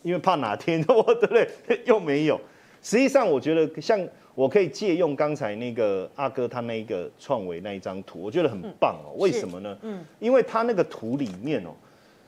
[0.00, 1.50] 因为怕哪天我 对不对
[1.84, 2.40] 又没有。
[2.80, 4.00] 实际上我觉得像。
[4.34, 9.14] 我可以借用刚才那个阿哥他那个创维那一张图，我觉得很棒哦。
[9.16, 9.78] 为什么呢？
[9.82, 11.70] 嗯，因为他那个图里面哦，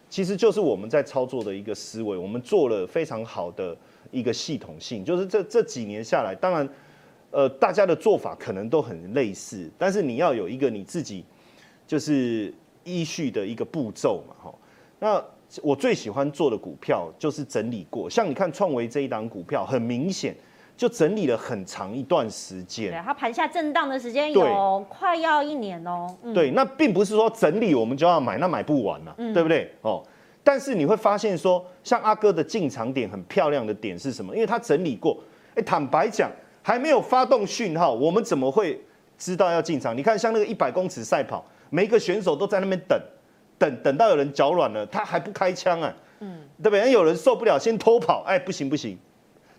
[0.08, 3.76] 其实就是我们在操作的一个思维，我们做了非常好的
[4.12, 5.04] 一个系统性。
[5.04, 6.68] 就是这这几年下来，当然，
[7.32, 11.24] 呃，大家的做法可能都很类似，但是你要有一个你自己
[11.88, 14.54] 就是依序的一个步骤嘛，哈。
[15.00, 15.22] 那
[15.60, 20.36] 我最喜欢做的股票就是整理过，像你看创维这一档股票，很明显。
[20.76, 26.06] 就整理了很长一段时间，对，它盘下震荡的时间有快要一年哦。
[26.22, 29.72] 对，嗯、对，那并不是说整理我们就要买，那买不完了，嗯、对不对？
[29.80, 30.02] 哦，
[30.44, 34.34] 但是你会发现说，像阿哥的进场点很漂亮的点是什么？
[34.34, 35.18] 因为他整理过，
[35.54, 36.30] 哎，坦白讲，
[36.62, 38.78] 还没有发动讯号，我们怎么会
[39.16, 39.96] 知道要进场？
[39.96, 43.00] 你看，像那个一百公尺赛跑，每一个选手都在那边等，
[43.58, 45.90] 等等到有人脚软了，他还不开枪啊？
[46.20, 46.92] 嗯，对不对？
[46.92, 48.98] 有人受不了，先偷跑，哎，不行不行，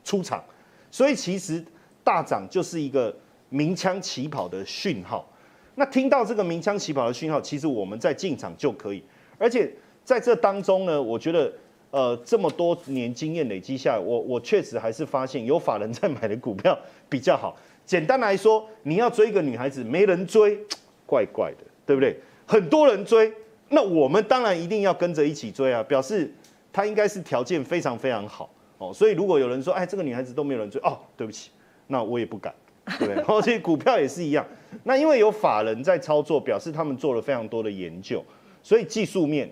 [0.03, 0.43] 出场。
[0.91, 1.63] 所以其实
[2.03, 3.15] 大涨就是一个
[3.49, 5.27] 鸣枪起跑的讯号。
[5.75, 9.03] 那听到这个鸣枪起跑的讯号，其实我们在进场就可以。
[9.37, 9.71] 而且
[10.03, 11.53] 在这当中呢，我觉得
[11.91, 17.55] 呃这么多年经验累积下来，我 我确实还是发现有法人在买的股票比较好。
[17.85, 20.57] 简单来说，你要追一个女孩子，没人追，
[21.05, 22.19] 怪怪的，对不对？
[22.45, 23.31] 很多人追，
[23.69, 26.33] 那我们当然一定要跟着一起追啊，表示
[26.73, 28.49] 她应该是条件非常非常好。
[28.77, 31.49] 哦，所以如果有人说，哎，这个女孩子都没有人追，哦，对不起，
[31.87, 32.53] 那我也不敢，
[32.99, 33.07] 对？
[33.07, 34.45] 然 后所以股票也是一样，
[34.83, 38.23] 那因为有法人在操作，表示他们做了非常多的研究，
[38.61, 39.49] 所以技术面，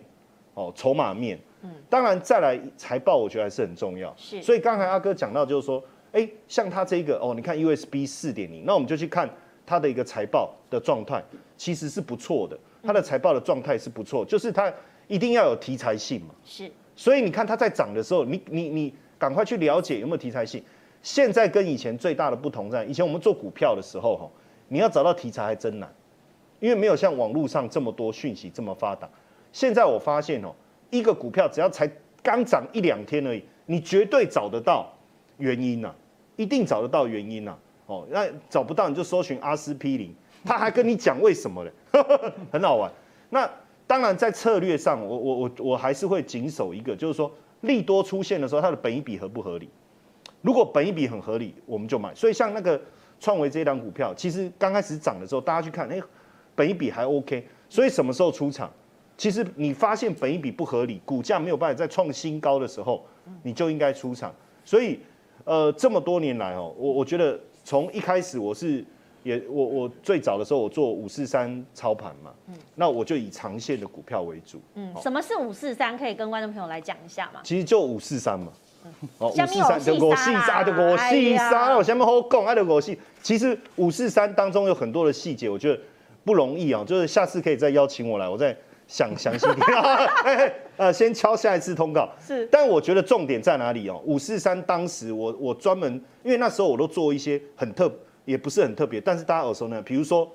[0.53, 4.13] 哦，筹码面，嗯，当然再来财报，我觉得还是很重要。
[4.15, 9.27] 是，所以刚才阿哥讲到就是说，哎，像他这个，哦，你看 USB 四点零，那我们就去看
[9.65, 11.23] 他的一个财报的状态，
[11.57, 14.71] 其实是不错的，他的财报的状态是不错，就是他
[15.07, 16.35] 一定要有题材性嘛。
[16.43, 18.93] 是，所以你看他在涨的时候，你你你。
[19.25, 20.63] 赶快去了解有没有题材性。
[21.01, 24.29] 现在跟以前最大的不同在，以前我们做股票的时候，哈，
[24.67, 25.91] 你要找到题材还真难，
[26.59, 29.09] 因为没有像网络上这么多讯息这么发达。
[29.51, 30.53] 现在我发现哦，
[30.91, 34.93] 一个股票只要才刚涨一两天而已，你绝对找得到
[35.37, 35.91] 原因呐，
[36.35, 37.57] 一定找得到原因呐。
[37.87, 41.71] 哦，那找不到你就搜寻阿司匹林，他还跟你讲为什么嘞，
[42.53, 42.91] 很好玩。
[43.31, 43.49] 那
[43.87, 47.31] 当然在策略上，我我我我还是会谨守一个，就是说。
[47.65, 49.69] 利多出现的时候，它的本益比合不合理？
[50.41, 52.13] 如果本益比很合理，我们就买。
[52.15, 52.79] 所以像那个
[53.19, 56.01] 创维这一档股票，其实刚开始涨的时候，大家去看，哎，
[56.55, 57.47] 本益比还 OK。
[57.67, 58.71] 所以什么时候出场？
[59.17, 63.05] 其实你发现本益比不合理，股价没有办法再创新高的时候，
[63.43, 64.33] 你就应该出场。
[64.63, 64.99] 所以，
[65.43, 68.85] 呃，这么多年来哦，我我觉得从一开始我是。
[69.25, 74.61] 也我我最早的时候我做五四三操盘嘛，嗯，那我就以长线的股票为主。
[74.75, 75.97] 嗯，什么是五四三？
[75.97, 77.39] 可以跟观众朋友来讲一下吗？
[77.43, 78.51] 其实就五四三嘛，
[79.17, 82.95] 哦，五四三就五四五四三，我下面好讲，爱的五四。
[83.23, 85.81] 其实五四三当中有很多的细节，我觉得
[86.23, 86.83] 不容易啊。
[86.85, 88.55] 就是下次可以再邀请我来，我再
[88.87, 90.53] 想详细点。
[90.77, 92.07] 呃，先敲下一次通告。
[92.23, 93.99] 是，但我觉得重点在哪里哦？
[94.05, 97.91] 五四三当时我我专门，因为那时候我都做一些很特。
[98.25, 100.29] 也不是很特别，但是大家耳熟呢，比如说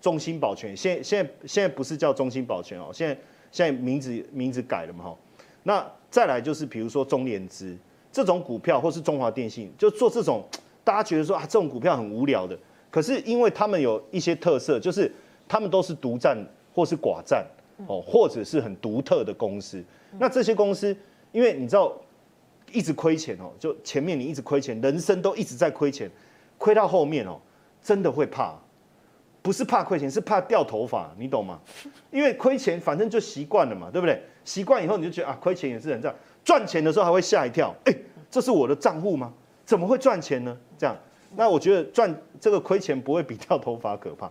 [0.00, 3.16] 中兴保全，现在现在现在不是叫中兴保全哦，现在
[3.50, 5.16] 现在名字名字改了嘛哈。
[5.62, 7.76] 那再来就是比如说中联资
[8.12, 10.44] 这种股票，或是中华电信，就做这种
[10.84, 12.58] 大家觉得说啊这种股票很无聊的，
[12.90, 15.10] 可是因为他们有一些特色，就是
[15.48, 16.36] 他们都是独占
[16.74, 17.44] 或是寡占
[17.86, 19.84] 哦，或者是很独特的公司。
[20.18, 20.96] 那这些公司，
[21.32, 21.92] 因为你知道
[22.72, 26.10] 一直亏钱哦，就前面你一直亏钱，人生都一直在亏钱，
[26.58, 27.38] 亏到后面哦，
[27.82, 28.54] 真的会怕，
[29.42, 31.60] 不是怕亏钱，是怕掉头发，你懂吗？
[32.10, 34.22] 因为亏钱反正就习惯了嘛，对不对？
[34.44, 37.94] 习惯以后你就觉得啊，亏钱也是人这样，赚钱的时候还会吓一跳，哎，
[38.30, 39.32] 这是我的账户吗？
[39.64, 40.56] 怎么会赚钱呢？
[40.78, 40.96] 这样，
[41.34, 44.30] 那我觉得赚这个亏钱不会比掉头发可怕，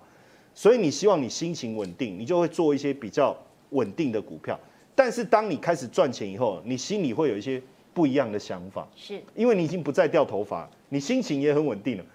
[0.54, 3.38] 所以你希望你心情稳定，你就会做一些比较
[3.72, 4.58] 稳定的股票。
[4.96, 7.62] 但是当你开始赚钱以后，你心里会有一些
[7.94, 12.06] 不一样的想法，是因为你已经不再掉头发，你心情也很稳定了，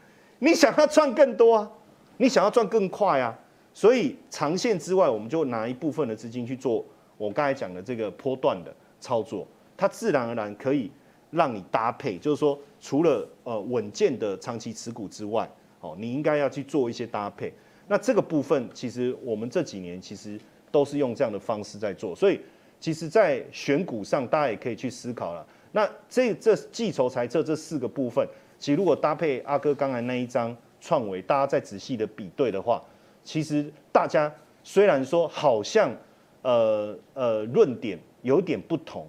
[0.40, 1.70] 你想要赚更多啊，
[2.16, 3.38] 你想要赚更快啊，
[3.72, 6.84] 所以长线之外，我们就拿一部分的资金去做
[7.16, 10.90] 我刚才讲的这个波段的操作，它自然而然可以
[11.30, 15.48] 让你搭配，就是说除了呃稳健的长期持股之外，
[15.80, 17.52] 哦，你应该要去做一些搭配。
[17.86, 20.36] 那这个部分其实我们这几年其实
[20.72, 22.40] 都是用这样的方式在做，所以。
[22.82, 25.46] 其实，在选股上，大家也可以去思考了。
[25.72, 28.26] 那这这计筹裁测这四个部分，
[28.60, 32.80] 其实如果搭配阿哥刚才那一张创维，大家再仔细的比对的话，
[33.24, 35.90] 其实大家虽然说好像
[36.42, 39.08] 呃呃论点有点不同，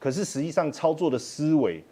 [0.00, 1.84] 可是实际上操作的思维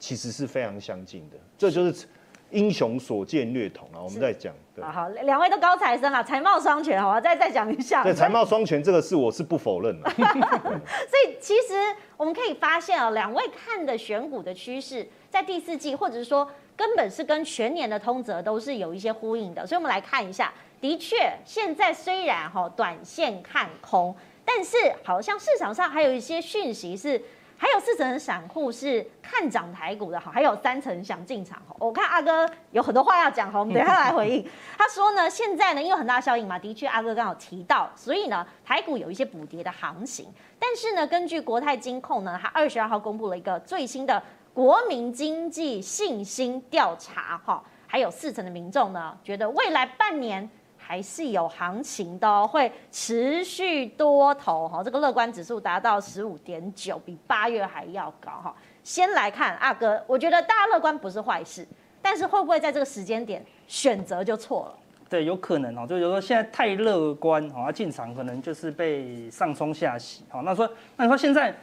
[0.00, 1.36] 其实是非常相近的。
[1.56, 2.08] 这就是。
[2.52, 4.54] 英雄所见略同啊，我们在讲。
[4.74, 8.02] 对，好，两位都高材生啊，才貌双全，好吧，再再讲一下。
[8.02, 10.10] 对，才貌双全这个事我是不否认的。
[10.12, 11.72] 所以其实
[12.14, 19.66] 我们可以发现啊，两位看的选股的趋势，在第四季或者是说根本是跟全年的通则都是有一些呼应的。
[19.66, 24.14] 所以我们来看一下，的确，现在虽然哈短线看空，
[24.44, 27.20] 但是好像市场上还有一些讯息是。
[27.58, 31.62] 还有四成散户是看涨台股的，好，还有三成想进场。
[31.78, 34.44] 我看阿哥有很多话要讲，好，我们等一下来回应。
[34.76, 40.26] 他说呢，现在呢，因为很大效应嘛，的确阿哥刚好提到，所以呢，台股有一些补跌的行情。
[40.58, 44.20] 但是呢，根据国泰金控呢，他二十二号公布了一个最新的
[44.54, 50.48] 国民经济信心调查，哈，还有四成的民众呢，觉得未来半年。
[50.84, 58.54] 还是有行情的哦，会持续多头哈，这个乐观指数达到十五点九，比八月还要高哈。
[58.82, 61.66] 先来看阿哥，我觉得大家乐观不是坏事，
[62.02, 64.74] 但是会不会在这个时间点选择就错了？
[65.08, 70.24] 对，有可能哦，就是说现在太乐观哦，进场可能就是被上冲下洗。
[70.28, 71.54] 好，那说那你说现在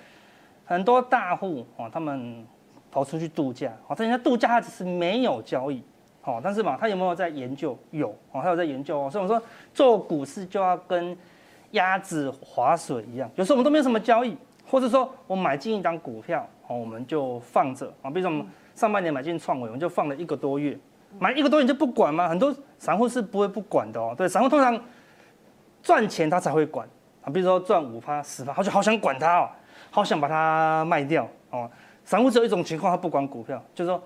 [0.65, 2.47] 很多大户哦，他们
[2.91, 5.83] 跑出去度假，好，但人家度假他只是没有交易。
[6.21, 7.75] 哦，但是嘛，他有没有在研究？
[7.91, 9.09] 有哦，他有在研究哦。
[9.09, 9.41] 所以我说
[9.73, 11.17] 做股市就要跟
[11.71, 18.11] 鸭子划水一样，有时候我们都没有什么交易，或者说我买进一档股票，哦，我们就放着啊。
[18.11, 20.77] 比如说我们上半年买进创维，我们就放了一个多月，
[21.17, 22.27] 买一个多月你就不管吗？
[22.27, 24.13] 很多散户是不会不管的哦。
[24.15, 24.79] 对，散户通常
[25.81, 26.87] 赚钱他才会管
[27.23, 27.31] 啊。
[27.31, 29.49] 比如说赚五趴、十趴，好就好想管它哦，
[29.89, 31.71] 好想把它卖掉哦。
[32.09, 34.01] 散户只有一种情况，他不管股票，就是说。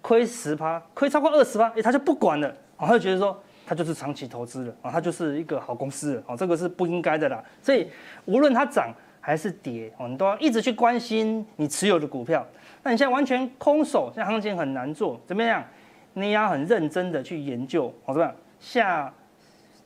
[0.00, 7.42] 亏十趴，亏超过二十趴，哎，他就不管了，啊，他就觉得说他就是长期投资了，啊，他就是一个好公司了，啊，这个是不应该的啦。
[7.60, 7.88] 所以
[8.26, 12.46] 无论它涨还是跌，哦，你都要一直去关心你持有的股票。
[12.84, 15.64] 那你现在完全空手，现在行情很难做，怎么样？
[16.12, 18.34] 你要很认真的去研究，好，怎么样？
[18.60, 19.12] 下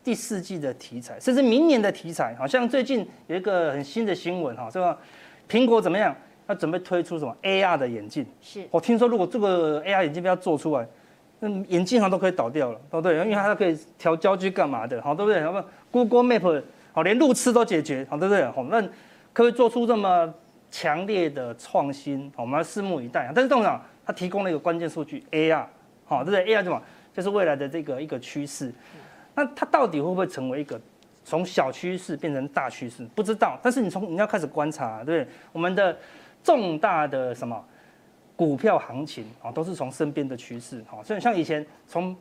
[0.05, 4.97] 第四季的题材，甚至明年的题材，好像最近有一个很新的新闻，哈，这个
[5.49, 6.15] 苹果怎么样？
[6.47, 8.27] 他准备推出什么 AR 的眼镜？
[8.41, 10.87] 是我听说，如果这个 AR 眼镜不要做出来，
[11.41, 13.17] 那眼镜行都可以倒掉了，对不对？
[13.19, 15.41] 因为它可以调焦距干嘛的，好，对不对？
[15.41, 18.45] 然后 Google Map 好，连路痴都解决，好，对不对？
[18.47, 18.83] 好，那
[19.33, 20.33] 可以做出这么
[20.71, 23.31] 强烈的创新，我们要拭目以待。
[23.35, 25.65] 但是董事长他提供了一个关键数据 AR，
[26.05, 26.81] 好，对不对？AR 什么？
[27.13, 28.73] 就是未来的这个一个趋势。
[29.35, 30.81] 那它到底会不会成为一个
[31.25, 33.05] 从小趋势变成大趋势？
[33.15, 33.59] 不知道。
[33.63, 35.35] 但是你从你要开始观察，对不对？
[35.53, 35.97] 我们的。
[36.43, 37.65] 重大的什么
[38.35, 42.17] 股票行情啊，都是从身边的趋势啊，所以像以前从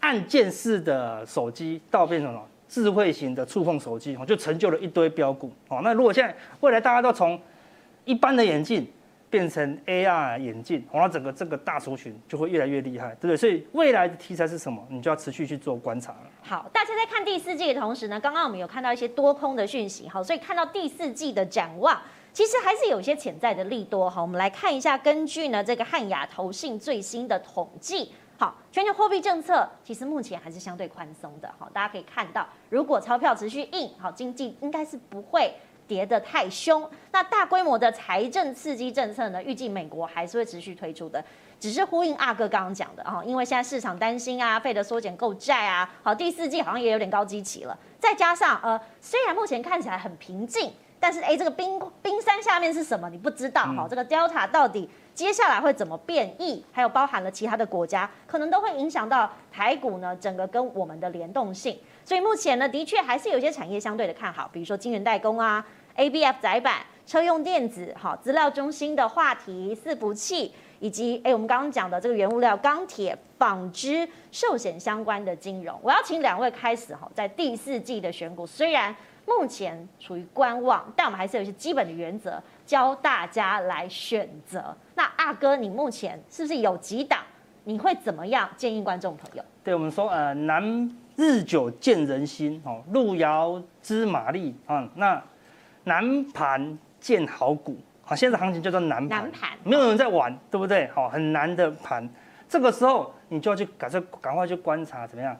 [0.00, 5.78] 按键式的手机到变成什么智慧型的触碰手机，就成就了一堆标股啊。
[5.84, 7.38] 那如果现在未来大家都从
[8.04, 8.84] 一般的眼镜
[9.30, 13.36] 变成 AR 眼镜，那整个这个大族群就会越来越厉害，对不对？
[13.36, 16.30] 所以未来的题材是什么，你就要持续去做观察了。
[16.42, 22.00] 好，大家在看第四季的同时呢，刚刚我们有看到一些多空的讯息，好，所以看到第四季的展望。
[22.32, 35.54] 其实还是有一些潜在的利多哈，我们来看一下，根据呢这个汉雅投信最新的统计，好，全球货币政策其实目前还是相对宽松的哈，大家可以看到，如果钞票持续印，好，经济应该是不会
[35.86, 36.88] 跌得太凶。
[37.10, 41.22] 那大规模的财政刺激政策呢，预计美国还是会持续推出的，
[41.60, 50.72] 只是呼应阿哥刚刚讲的啊，因为现在市场担心啊，费德缩减购债啊，好，第四季好像也有点高基期了，再加上呃，虽然目前看起来很平静。
[51.02, 53.10] 但是哎，这个冰冰山下面是什么？
[53.10, 56.64] 你不知道哈，嗯、这个 Delta 到底接下来会怎么变异？
[56.70, 61.76] 还有包含了其他的国家，可能都会影响到台股呢整个跟我们的联动性。
[62.04, 70.54] 所以目前呢，的确还是有些产业相对的看好，比如说晶圆代工啊、ABF 载板、车用电子、哈资料中心的话题、伺服器。
[70.78, 78.92] 以及哎，我们刚刚讲的这个原物料、钢铁、纺织、寿险相关的金融，我要请两位开始哈，在第四季的选股，虽然
[79.26, 84.74] 目前处于观望，但我们还是有一些基本的原则教大家来选择。
[84.94, 87.20] 那阿哥，你目前是不是有几档？
[87.64, 89.44] 你会怎么样建议观众朋友？
[89.62, 95.22] 对我们说，呃，南日久见人心哦，路遥知马力啊，那
[95.84, 97.76] 难盘见好股。
[98.04, 99.30] 好，现在行情叫做难盘，
[99.62, 100.88] 没有人在玩，对不对？
[100.88, 102.08] 好，很难的盘，
[102.48, 105.36] 这个时候你就要去赶快赶快去观察怎么样，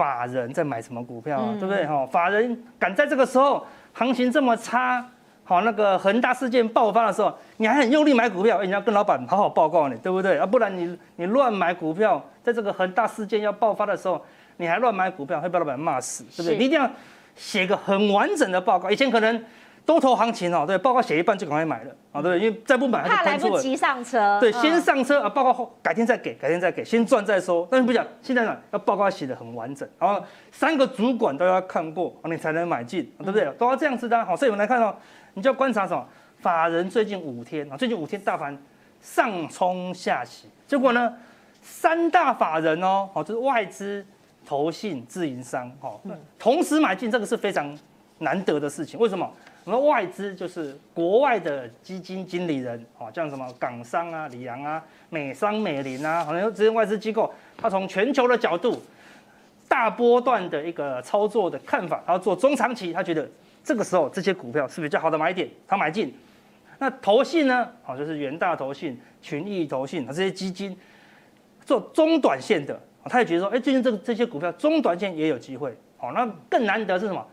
[0.00, 1.84] 法人在买什么股票啊，对不对？
[1.84, 5.04] 哈，法人敢在这个时候行情这么差，
[5.44, 10.38] 好，那个恒大事件爆发的时候，你还很用力买股票，你要跟老板好好报告你，对不对？
[10.38, 14.24] 啊，不然你你乱买股票，在这个恒大事件要爆发的时候，
[14.56, 16.56] 你还乱买股票，会被老板骂死，对不对？
[16.56, 16.90] 你一定要
[17.36, 19.44] 写个很完整的报告，以前可能。
[19.90, 24.38] 多头行情哦，对，报告写一半就赶快买了啊，对，因为再不买怕来不及上车。
[24.38, 27.66] 对，先上车啊，报告后改天再给，改天再给，先赚再说。
[27.68, 33.44] 但是不讲，现在呢要报告写的很完整，然后三个主管都要看过，你才能买进，对不对？
[33.58, 34.24] 都要这样子的。
[34.24, 34.94] 好，所以我们来看哦，
[35.34, 36.06] 你就要观察什么？
[36.38, 38.56] 法人最近五天啊，最近五天大盘
[39.02, 41.12] 上冲下洗，结果呢，
[41.60, 44.06] 三大法人哦，哦，就是外资、
[44.46, 45.98] 投信、自营商，哦，
[46.38, 47.76] 同时买进，这个是非常
[48.18, 49.00] 难得的事情。
[49.00, 49.28] 为什么？
[49.70, 58.82] 我们外资就是国外的基金经理人，哦，像什么港商啊、里昂啊、美商、美林啊，好像这些外资机构，他从全球的角度，
[59.68, 63.30] 大波段的一个操作的看法，然后做中长期，他觉得
[63.62, 66.12] 这个时候这些股票是比较好的买点，他买进。
[66.80, 70.76] 那投信呢，好，就是元大投信、群益投信，这些基金
[71.64, 77.24] 做中短线的，他也觉得说，哎，最近这个这些股票中短线也有机会，好，那更难得是什么？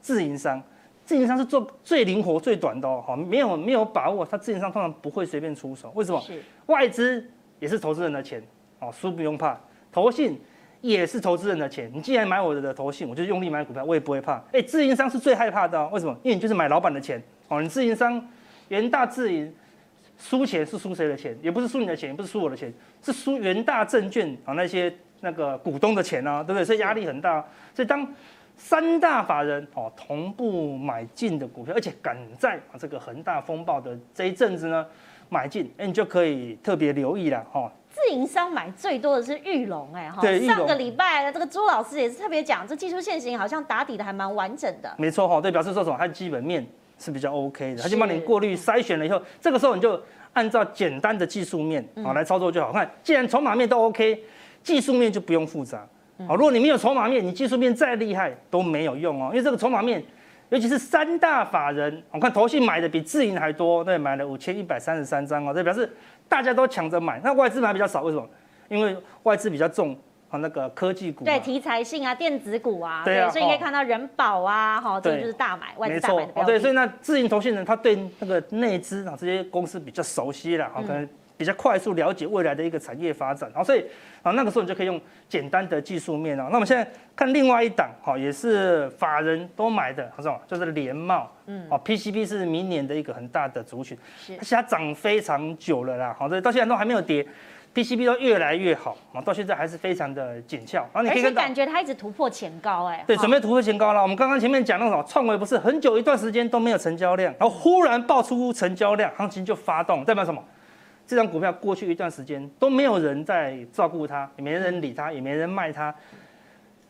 [0.00, 0.62] 自营商。
[1.04, 5.92] 自营商是做最灵活、最短的哦，好，没有没有把握，他自营商通常不会随便出手。
[5.94, 6.20] 为什么？
[6.20, 7.24] 是外资
[7.60, 8.42] 也是投资人的钱，
[8.80, 9.58] 哦，输不用怕。
[9.92, 10.40] 投信
[10.80, 14.42] 也是投资人的钱，你既然买我的投信，我就用力买股票，我也不会怕。
[14.52, 16.16] 哎，自营商是最害怕的哦，为什么？
[16.22, 18.26] 因为你就是买老板的钱，哦，你自营商
[18.68, 19.54] 元大自营
[20.18, 21.38] 输钱是输谁的钱？
[21.42, 26.64] 也不是输你的钱，也不是输我的钱，是输元大证券啊那些那个股东的钱啊，对不对？
[26.64, 27.44] 所以压力很大。
[27.74, 28.06] 所以当
[28.56, 34.86] 三大法人哦同步买进的股票，而且赶在啊这个恒大风暴的这一阵子呢
[35.28, 37.70] 买进，哎，你就可以特别留意了哈。
[37.90, 44.92] 自营商买最多的是玉龙哎哈，对，上个礼拜这个朱老师也是特别讲，这技术线型好像打底的还蛮完整的。
[44.98, 45.96] 没错哈，对，表示说什么？
[45.96, 46.66] 它基本面
[46.98, 50.00] 是比较 OK 的，它就帮你过滤筛选了以后，这个时候你就
[50.32, 52.72] 按照简单的技术面啊来操作就好。
[52.72, 54.24] 看，既然筹码面都 OK，
[54.62, 55.86] 技术面就不用复杂。
[56.28, 60.00] 好，如果你没有筹码面，你技术面再厉害都没有用哦，因为这个筹码面，
[60.48, 65.92] 尤其是三大法人，我看投信买的比自营还多，对，买了五千一百三十三张哦，这表示
[66.28, 68.24] 大家都抢着买，那外资买比较少，为什么？
[68.68, 69.96] 因为外资比较重
[70.30, 76.40] 啊那个科技股，对，题材性啊，电子股啊，对，所以你可以看到人保啊，哈，这个就是大买，外资大买的标的。
[76.42, 81.08] 哦，对，所以那自营投信人他对那个内资啊这些公司比较熟悉了，好，可能。
[81.36, 83.84] 比较快速了解未来的一个产业发展，好，所以
[84.22, 86.46] 啊那个时候你就可以用简单的技术面啊。
[86.50, 90.40] 那我们现在看另外一档，好，也是法人都买的，是吧？
[90.46, 97.26] 就是联茂，嗯，哦，PCB 是明年的一个很大的族群，是，而且它涨非常久了啦，好，所以到现在都还没有跌
[97.74, 100.78] ，PCB 都越来越好，啊，到现在还是非常的紧俏。
[100.92, 104.00] 然后你可以看到，感觉它一直突破前高，哎，对，准备突破前高了。
[104.00, 110.40] 我们刚刚前面讲那种创维不是很久一段时间都没有成交量，然后忽然爆出成交量，行情就发动，代表什么？
[111.06, 115.94] 这张股票过去一段时间都没有人在照顾它，也没人理它，也没人卖它。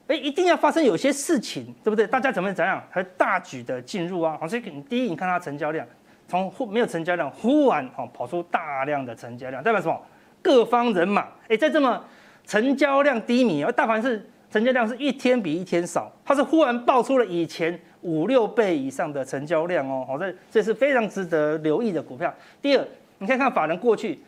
[0.06, 2.06] 哎，一定要发生有些事情，对不对？
[2.06, 4.36] 大家怎么怎样，还大举的进入啊？
[4.38, 5.86] 好，所以你第一，你看它成交量，
[6.28, 10.00] 从没有成交量，忽然哦跑出大量的成交量，代表什么？
[10.42, 12.04] 各方人马哎，在这么
[12.46, 20.04] 成交量低迷，而大盘是成交量是一天比一天少，它是忽然爆出了以前五六倍以上的成交量哦。
[20.06, 22.32] 好，这这是非常值得留意的股票。
[22.62, 22.86] 第二。
[23.18, 24.20] 你看看法人过去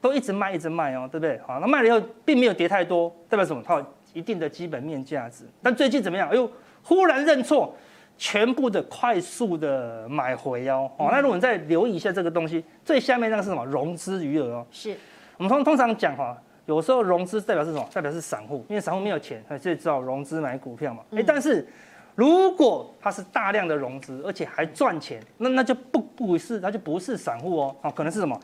[0.00, 1.40] 都一直卖，一直卖哦，对不对？
[1.46, 3.62] 好，那卖了以后并没有跌太多，代表什么？
[3.64, 5.44] 它有一定的基本面价值。
[5.62, 6.28] 但最近怎么样？
[6.28, 6.50] 哎呦，
[6.82, 7.74] 忽然认错，
[8.18, 10.90] 全部的快速的买回哦。
[10.98, 13.64] 哦，那如果你再留意一下这个东西，最下面那个是什么？
[13.64, 14.66] 融资余额哦。
[14.70, 14.94] 是。
[15.36, 16.36] 我们通通常讲哈，
[16.66, 17.88] 有时候融资代表是什么？
[17.92, 21.02] 代表是散户，因为散户没有钱，所以只好融资买股票嘛。
[21.10, 21.66] 哎，但是
[22.14, 28.38] 如果它是大量的融资，而且还赚钱，那那就不不是，那就不是散户哦，啊，可能是什么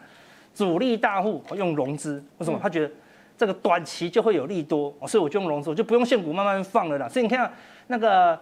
[0.55, 2.59] 主力大户用融资，为什么？
[2.61, 2.91] 他觉得
[3.39, 7.09] 这个短期就会有利多，所以我就用融资，我就不用现股慢慢放了啦。
[7.09, 7.49] 所以你看
[7.87, 8.39] 那个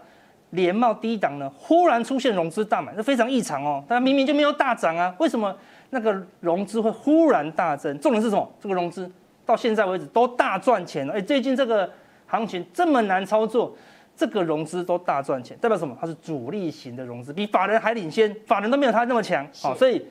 [0.51, 3.85] 联茂低档呢，忽然出现融资大买，这非常异常哦。
[3.89, 5.55] 它明明就没有大涨啊，为什么
[5.91, 7.99] 那个融资会忽然大增？
[7.99, 8.51] 重点是什么？
[8.61, 9.11] 这个融资
[9.45, 11.13] 到现在为止都大赚钱了。
[11.13, 11.91] 哎，最近这个。
[12.31, 13.75] 行情这么难操作，
[14.19, 15.97] 这个融资都大赚钱，代表什么？
[16.01, 19.47] 它是主力型的融资，比法人还领先，法人都没有它那么强。
[19.63, 20.05] 好，所以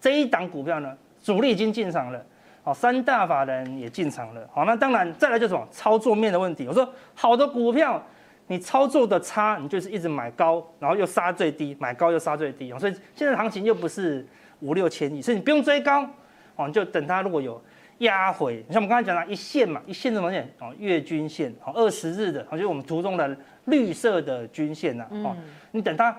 [0.00, 2.24] 这一档股票呢，主力已经进场了，
[2.62, 4.48] 好，三大法人也进场了。
[4.52, 5.66] 好，那当然再来就是什么？
[5.72, 6.68] 操作面的问题。
[6.68, 8.00] 我说好的股票，
[8.46, 12.72] 你操作的差，你就是一直买高，然后又杀最低，买高又杀最低。
[12.78, 14.24] 所以现在行情又不是
[14.60, 16.08] 五六千亿，所以你不用追高，
[16.54, 17.60] 哦，你就等它如果有。
[18.00, 20.48] 压回，像我们刚才讲的，一线嘛，一线什么线？
[20.58, 23.36] 哦，月均线，哦，二十日的，好，就是我们图中的
[23.66, 25.36] 绿色的均线呐，哦，
[25.72, 26.14] 你等它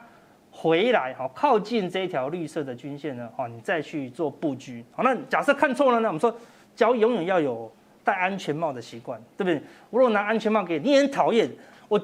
[0.51, 6.07] 回来，好，靠近这一条绿色的均线呢，哦，你再去做布局，好，那假设看错了呢？
[6.07, 6.35] 我们说
[6.75, 7.71] 交易永远要有
[8.03, 9.55] 戴安全帽的习惯，对不对？
[9.89, 11.49] 我如果拿安全帽给你，你很讨厌
[11.87, 11.99] 我，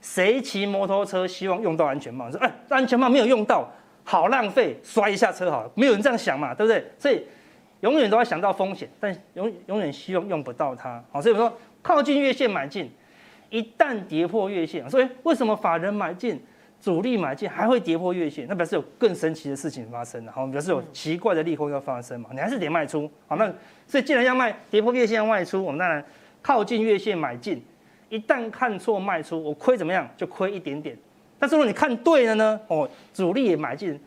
[0.00, 2.28] 谁骑摩托车希望用到安全帽？
[2.32, 3.70] 说哎，安全帽没有用到，
[4.02, 6.84] 好浪费，摔一下车好了，没有人这样想嘛，对不对？
[6.98, 7.24] 所以。
[7.80, 11.02] 永远都要想到风险，但永永远希望用不到它。
[11.10, 11.52] 好，所以我说
[11.82, 12.90] 靠近月线买进，
[13.48, 16.38] 一旦跌破月线，所以为什么法人买进、
[16.80, 18.46] 主力买进还会跌破月线？
[18.48, 20.32] 那表示有更神奇的事情发生了。
[20.32, 22.28] 好，表示有奇怪的利空要发生嘛？
[22.32, 23.10] 你还是得卖出。
[23.26, 23.50] 好，那
[23.86, 26.04] 所以既然要卖，跌破月线要卖出，我们当然
[26.42, 27.62] 靠近月线买进。
[28.10, 30.08] 一旦看错卖出，我亏怎么样？
[30.16, 30.96] 就亏一点点。
[31.38, 32.60] 但是如果你看对了呢？
[32.66, 33.98] 哦，主力也买进。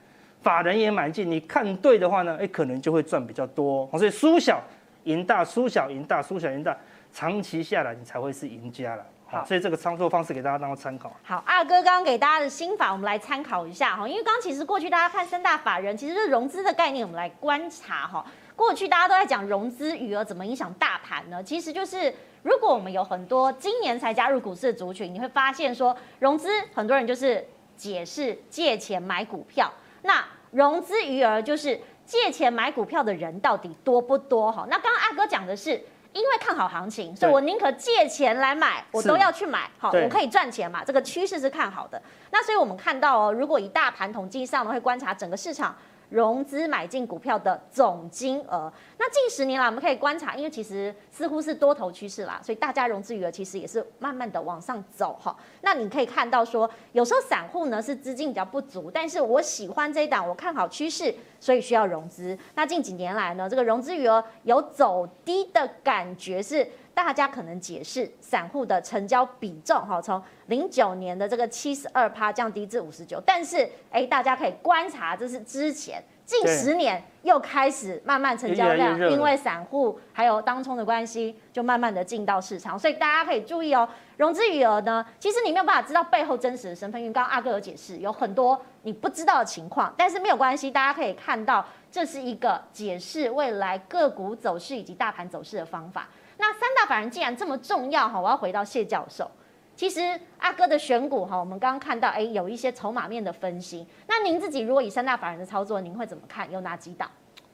[0.43, 3.89] 法人也买进，你看对的话呢，哎，可能就会赚比较多。
[3.97, 4.61] 所以输小
[5.05, 6.77] 赢大，输小赢大，输小赢大，
[7.11, 9.05] 长期下来你才会是赢家了。
[9.25, 11.11] 好，所以这个操作方式给大家当做参考。
[11.23, 14.07] 好，二哥刚刚给大家的心法，我们来参考一下哈。
[14.07, 18.25] 因为刚其实过去大家看三大法人，其实是融资的概念，我们来观察哈。
[18.55, 21.41] 过去大家都在讲融资余额怎么影响大盘呢？
[21.41, 22.13] 其实就是
[22.43, 27.43] 如果我们有很多今年才加入股市的族群，你会发现说融资很多人就是
[27.75, 29.71] 解释借钱买股票。
[30.03, 34.51] 那融资余额就是借钱买股票的人到底多不多？
[34.51, 35.71] 哈，那刚刚阿哥讲的是，
[36.13, 39.69] 因为看好行情，所以我宁可借钱来买，我都要去买。
[39.79, 40.83] 好，我可以赚钱嘛？
[40.85, 42.01] 这个趋势是看好的。
[42.31, 45.75] 那所以我们看到哦，如果以大盘统计上呢，会观察整个市场。
[46.13, 55.35] 融资买进股票的总金额，那近十年来我们可以观察，因为其实似乎是多头趋势啦，所以大家融资余额其实也是慢慢的往上走哈。
[55.61, 62.37] 那你可以看到说，有时候散户呢是资金比较不足，但是我喜欢这一档，我看好趋势，所以需要融资。
[62.53, 66.67] 那近几年来呢，这个融资余额有走低的感觉是。
[66.93, 83.87] 大家可能解释散户的成交比重哈，从零九年的这个七十二趴降低至五十九，但是哎，大家可以观察，这是之前近十年又开始慢慢成交量，因为散户还有当冲的关系，就慢慢的进到市场，所以大家可以注意哦，
[84.17, 96.07] 融资余额呢，其实你没有办法知道背后真实的身份，因为刚刚阿哥有解释，有很多你不知道的情况，但是没有关系，大家可以看到这是一个解释未来个股走势以及大盘走势的方法。
[96.43, 99.31] 那三大法人既然这么重要哈，我要回到谢教授。
[99.77, 100.01] 其实
[100.39, 103.87] 阿哥的选股哈，我们刚刚看到哎，有一些筹码面的分析。
[104.07, 106.51] 那您自己如果以三大法人的操作，您会怎么看？
[106.51, 107.09] 有哪几档？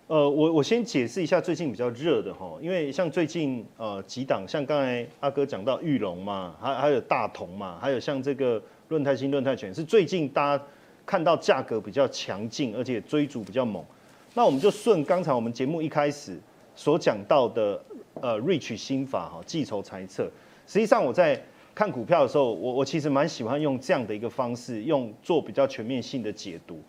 [0.07, 10.63] 呃，我我先解释一下最近比较热的哈，因为像最近呃几档，像刚才阿哥讲到裕隆嘛，还还有大同嘛，还有像这个润泰新、润泰全，是最近大家
[11.05, 13.85] 看到价格比较强劲，而且追逐比较猛。
[14.33, 16.39] 那我们就顺刚才我们节目一开始
[16.79, 17.77] 所讲到的。
[18.21, 20.29] 呃，Rich 心法哈，计筹裁测。
[20.67, 21.41] 实际上我在
[21.73, 26.81] 看股票的时候，我我其实蛮喜欢用这样的一个方式，用做比较全面性的解读。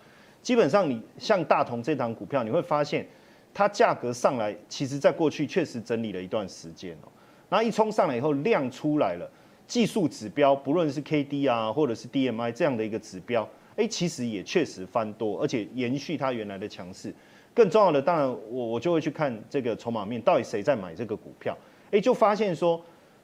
[0.43, 3.07] 基本上你像大同这档股票，你会发现
[3.55, 7.09] 它价格上来，其实在过去确实整理了一段时间哦。
[7.49, 9.31] 然后一冲上来以后，量出来了，
[9.69, 17.15] 技术指标不论是 KD 啊，或者是 DMI 这样的一个指标，哎，其实也确实翻多，而且延续它原来的强势。
[17.53, 21.57] 更重要的，当然我我就会去看这个筹码面，到底谁在买这个股票？
[21.91, 22.81] 哎，就发现说，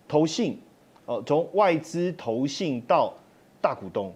[0.09, 0.59] 投信，
[1.05, 3.14] 哦，从外资投信到
[3.61, 4.12] 大股东，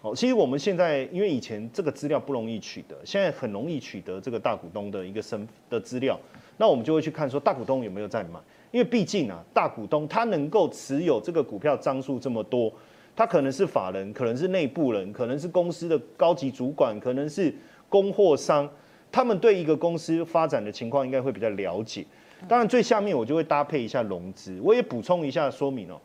[0.00, 6.18] 哦，其实我们现在因为以前这个资料不容易取得，现在很容易取得这个大股东的一个身的资料，
[6.56, 8.40] 那我们就会去看说大股东有没有在买，
[8.70, 12.72] 因为毕竟啊，大股东他能够持有这个股票张数这么多，
[13.14, 17.54] 他可能是法人，可能是内部人，可能是公司的高级主管，可能是
[17.90, 18.66] 供货商。
[19.12, 22.04] 他们对一个公司发展的情况应该会比较了解，
[22.48, 26.00] 当然最下面我就会搭配一下融资，我也补充一下说明哦，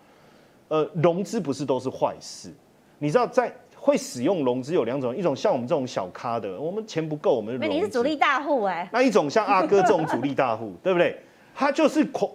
[0.69, 2.53] 呃，融资不是都是坏事，
[2.99, 8.89] 你知道在会使用融资有两种，一种像我们这种小咖的，我们钱不够，我们融你是主力大户哎。
[8.91, 11.19] 那一种像阿哥这种主力大户， 对不对？
[11.53, 12.29] 他就是狂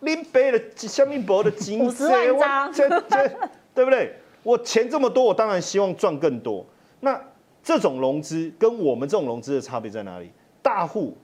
[0.00, 3.30] 拎背了下面薄的金五十万张，这这
[3.72, 4.12] 对不对？
[4.42, 6.66] 我钱这么多，我当然希望赚更多。
[6.98, 7.18] 那
[7.62, 10.30] 这种融资跟我们这种融资的差别在哪里？
[10.60, 11.16] 大户、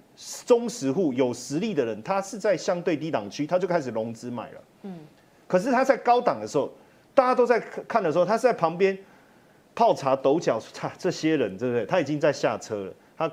[0.47, 4.61] 中实户、有实力的人，他是在相对低档区，他就开始融资买了。
[4.83, 4.99] 嗯。
[5.47, 6.71] 可是他在高档的时候，
[7.15, 8.97] 大家都在看的时候，他是在旁边
[9.75, 11.87] 泡茶抖脚，擦这些人对不对？
[11.87, 12.93] 他已经在下车了。
[13.17, 13.31] 他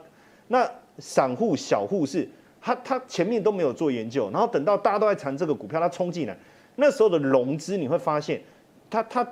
[0.47, 2.27] 那散户小户是，
[2.61, 6.37] 他他前面都没有做研究，然后等到大家都在谈这个股票，他冲进来，
[6.75, 8.41] 那时候的融资你会发现，
[8.89, 9.27] 他他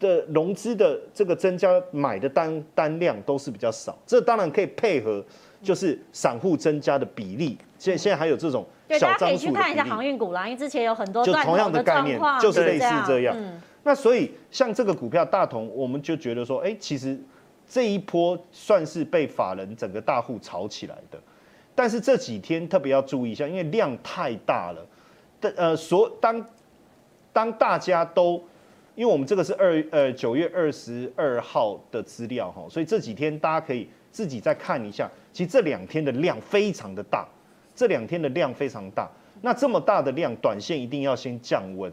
[0.00, 3.96] 的融资的这个增加买的单单量都是比较少。
[4.04, 5.24] 这当然可以配合，
[5.62, 7.56] 就是散户增加的比例。
[7.78, 8.66] 现现在还有这种。
[8.88, 13.36] 对，大家可以去看一下航运股啦，因为之前有很多就同样的概念，就是类似这样。
[13.38, 17.16] 嗯、那所以像这个股票大同，我们就觉得说，哎、欸，其实
[17.68, 21.16] 这一波算是被法人整个大户炒起来的。
[21.72, 24.84] 但是这几天特别要注意一下，因为量太大了。
[25.40, 26.44] 的呃，所当
[27.32, 28.42] 当大家都，
[29.00, 35.10] 因为我们这个是二呃九月二十二号的资料哈，所以这几天大家可以自己再看一下。
[35.32, 37.26] 其实这两天的量非常的大。
[37.74, 39.08] 这两天的量非常大，
[39.40, 41.90] 那这么大的量，短线一定要先降温，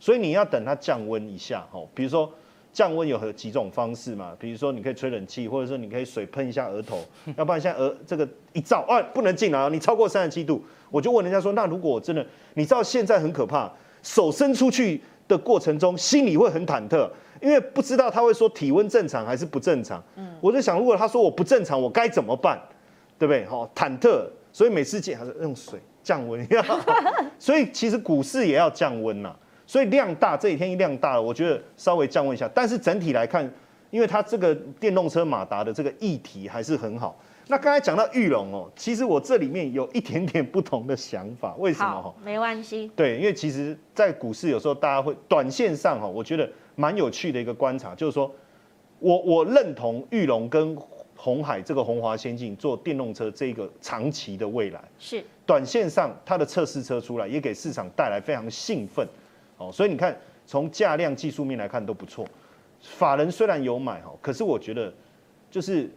[0.00, 2.28] 所以你要等它降温一下，哈，比如说
[2.72, 7.04] 降温有几种方式嘛，比如说你可以吹冷气，或者说你可以水喷一下额头，
[7.36, 13.70] 要不然现在额这个一照，哎，不能进来啊，你超过三十七度，我就问人家说，那如果我真的，你知道现在很可怕，
[14.02, 17.08] 手伸出去的过程中，心里会很忐忑，
[17.40, 22.58] 因为不知道他会说体温正常还是不正常，嗯，我就想，如果他说我不正常，我该怎么办，
[23.18, 23.44] 对不对？
[23.44, 24.26] 好，忐忑。
[24.50, 26.44] 所以每次见还是用水降温，
[27.38, 29.32] 所以其实股市也要降温呐。
[29.66, 32.50] 所以量大，这几天一量大了，我觉得稍微降温一下。
[32.54, 33.48] 但是整体来看，
[33.90, 37.16] 因为它这个电动车马达的这个议题还是很好。
[37.48, 42.02] 那刚才讲到玉龙哦，其实我这里面有一点点不同的想法，为什么？
[42.02, 42.90] 哈，没关系。
[42.94, 48.30] 对，因为其实，在股市有时候大家会短线上哈，我觉得蛮有趣的一个观察，就是说
[48.98, 50.78] 我我认同玉龙跟。
[51.20, 59.04] 红海这个红华先进做电动车这个长期的未来是短线上它的测试车出来也给市场带来非常兴奋
[59.56, 62.24] 哦，所以你看从价量技术面来看都不错。
[62.80, 64.94] 法人虽然有买哈，可是我觉得
[65.50, 65.90] 就是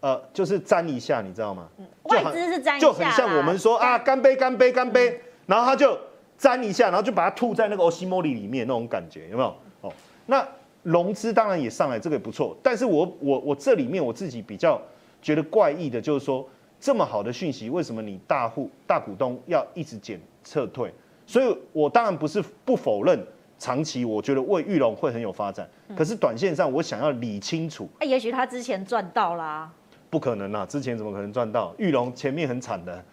[0.00, 1.68] 呃就是沾一下，你知道吗？
[2.04, 5.98] 外资是沾一下，就很像我们说啊干杯干杯干杯，然后他就
[6.36, 9.54] 沾一下，然后就把它吐在那个欧西莫里里面那种感觉有没有？
[9.82, 9.92] 哦，
[10.26, 10.46] 那。
[10.84, 12.56] 融资当然也上来，这个也不错。
[12.62, 14.80] 但是我我我这里面我自己比较
[15.20, 16.48] 觉得怪异的，就是说
[16.80, 20.90] 这么好的讯息，为什么你大户大股东要一直减撤退？
[21.26, 23.18] 所以我当然不是不否认
[23.58, 25.68] 长期，我觉得为玉龙会很有发展。
[25.94, 27.86] 可是短线上，我想要理清楚。
[27.98, 29.70] 哎，也许他之前赚到啦。
[30.10, 30.64] 不可能啊！
[30.66, 31.74] 之前怎么可能赚到？
[31.78, 33.04] 玉龙前面很惨的。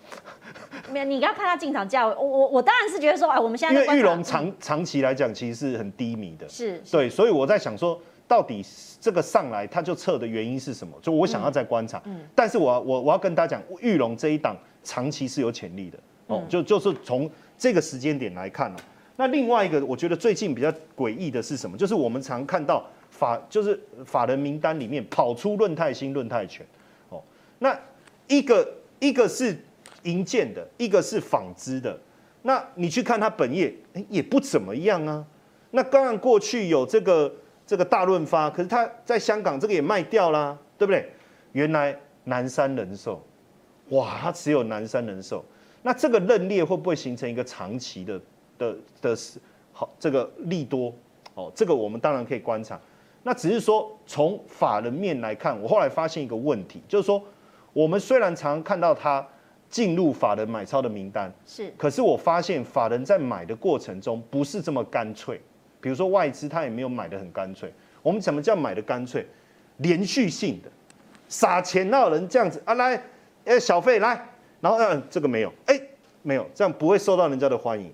[0.91, 2.15] 没有，你要看他进场价位。
[2.15, 6.47] 我我我当然是觉得说，哎，我们现在因为玉龙长长期来讲，其实是很低迷的。
[6.47, 8.65] 是，对，所以我在想说，到底
[9.01, 10.95] 这个上来它就撤的原因是什么？
[11.01, 12.01] 就我想要再观察。
[12.05, 12.21] 嗯。
[12.33, 16.43] 但是我我我要跟大家讲，玉龙这一档长期是有潜力的哦。
[16.47, 18.75] 就就是从这个时间点来看哦。
[19.17, 21.77] 那另外一个，我觉得最近比较诡异的是什么？
[21.77, 26.65] 就是我们常看到法就是法人名单里面跑出论泰新、论泰全。
[27.65, 27.75] 那
[28.27, 29.57] 一个一个是
[30.03, 31.99] 银建的，一个是纺织的。
[32.43, 33.73] 那你去看它本业，
[34.07, 35.25] 也不怎么样啊。
[35.71, 37.33] 那当然过去有这个
[37.65, 41.09] 这个大润发，可是它在香港这个也卖掉啦，对不对？
[41.53, 43.19] 原来南山人寿，
[43.89, 45.43] 哇，它持有南山人寿，
[45.81, 48.21] 那这个认列会不会形成一个长期的
[48.59, 49.17] 的的
[49.73, 50.93] 好这个利多？
[51.33, 52.79] 哦，这个我们当然可以观察。
[53.23, 57.19] 那只是说从法人面来看，我后来发现一个问题，就是说。
[57.75, 59.27] 我们虽然常看到他
[59.69, 65.41] 进入法人买超的名单，是，可是我发现法人在买的过程中不是这么干脆。
[65.81, 67.73] 比如说外资他也没有买的很干脆。
[68.01, 69.27] 我们怎么叫买的干脆？
[69.79, 70.71] 连续性的
[71.27, 72.75] 撒钱，哪有人这样子啊？
[72.75, 73.03] 来，
[73.43, 74.25] 哎，小费来，
[74.61, 75.77] 然后嗯，这个没有，哎，
[76.21, 77.93] 没有，这样不会受到人家的欢迎。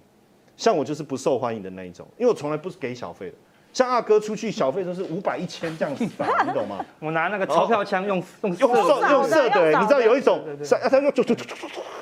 [0.55, 3.35] 像我就是不受欢迎的那一种，因为我从来不是给小费的。
[3.73, 6.83] 像阿哥出去小费都是五百一千这样子打， 你懂吗？
[6.99, 10.43] 我拿那个钞票枪用用用射用射的，你知道有一种，
[10.89, 11.45] 他用就就就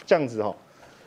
[0.06, 0.56] 这样子哈。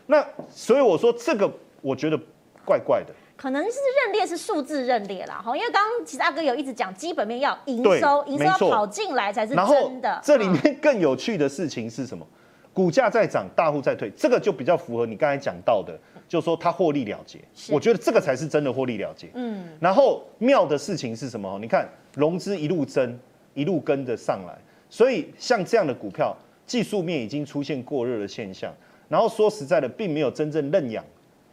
[0.06, 1.50] 那所以我说这个
[1.80, 2.18] 我觉得
[2.64, 10.20] 怪怪的，可能是认列是数字认列啦哈，因为刚刚其实阿哥有一直讲基本面要营收，营收要跑进来才是真的。
[10.22, 12.26] 这里面更有趣的事情是什么？
[12.72, 17.38] 股价在涨，大户在退，这个就比较符合你刚才讲到的，就是说他获利了结。
[17.70, 19.28] 我觉得这个才是真的获利了结。
[19.34, 19.68] 嗯。
[19.78, 21.58] 然后妙的事情是什么？
[21.60, 23.18] 你看融资一路增，
[23.54, 24.56] 一路跟着上来，
[24.88, 26.34] 所以像这样的股票，
[26.66, 28.72] 技术面已经出现过热的现象。
[29.08, 31.04] 然后说实在的，并没有真正认养，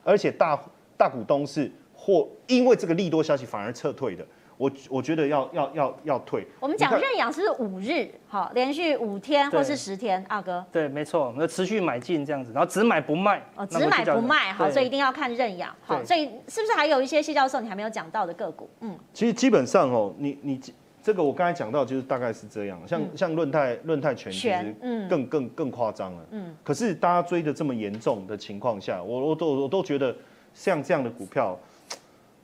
[0.06, 0.58] 而且大
[0.96, 4.26] 大股东是或因为这个利多消息反而撤退的。
[4.60, 6.45] 我我觉得要要要要退。
[6.60, 10.64] 我们讲认养是五日，好，连续五天或是十天，阿哥。
[10.70, 13.41] 对，没错，我们持续买进这样子，然后只买不卖。
[13.55, 15.74] 哦，只买不卖，好，所以一定要看认养。
[15.82, 18.70] 好，所以是不是还有一些谢教授你还没有讲到的个股？
[18.82, 20.60] 嗯，其实基本上哦，你你
[21.01, 24.76] 这个我刚才讲到就是大概是这样，像像润泰润泰全其实
[25.10, 26.26] 更更更夸张了。
[26.32, 26.53] 嗯。
[26.66, 30.14] 可是大家追的这么严重的情况下，我我都我都觉得
[30.53, 31.57] 像这样的股票。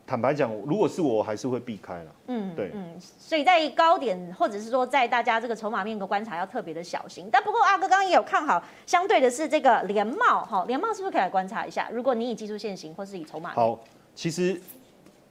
[0.07, 2.15] 坦白讲，如果是我，还是会避开了。
[2.27, 7.27] 嗯，对，嗯，所以在高点，或者是说在大家这个筹码面的观察，要特别的小心。
[7.31, 11.89] 但不过阿哥刚刚也有看好，相对的是这个联茂，哈，联茂是不是可以来观察一下？
[11.91, 13.79] 如果你以技术线型，或是以筹码，好，
[14.13, 14.61] 其实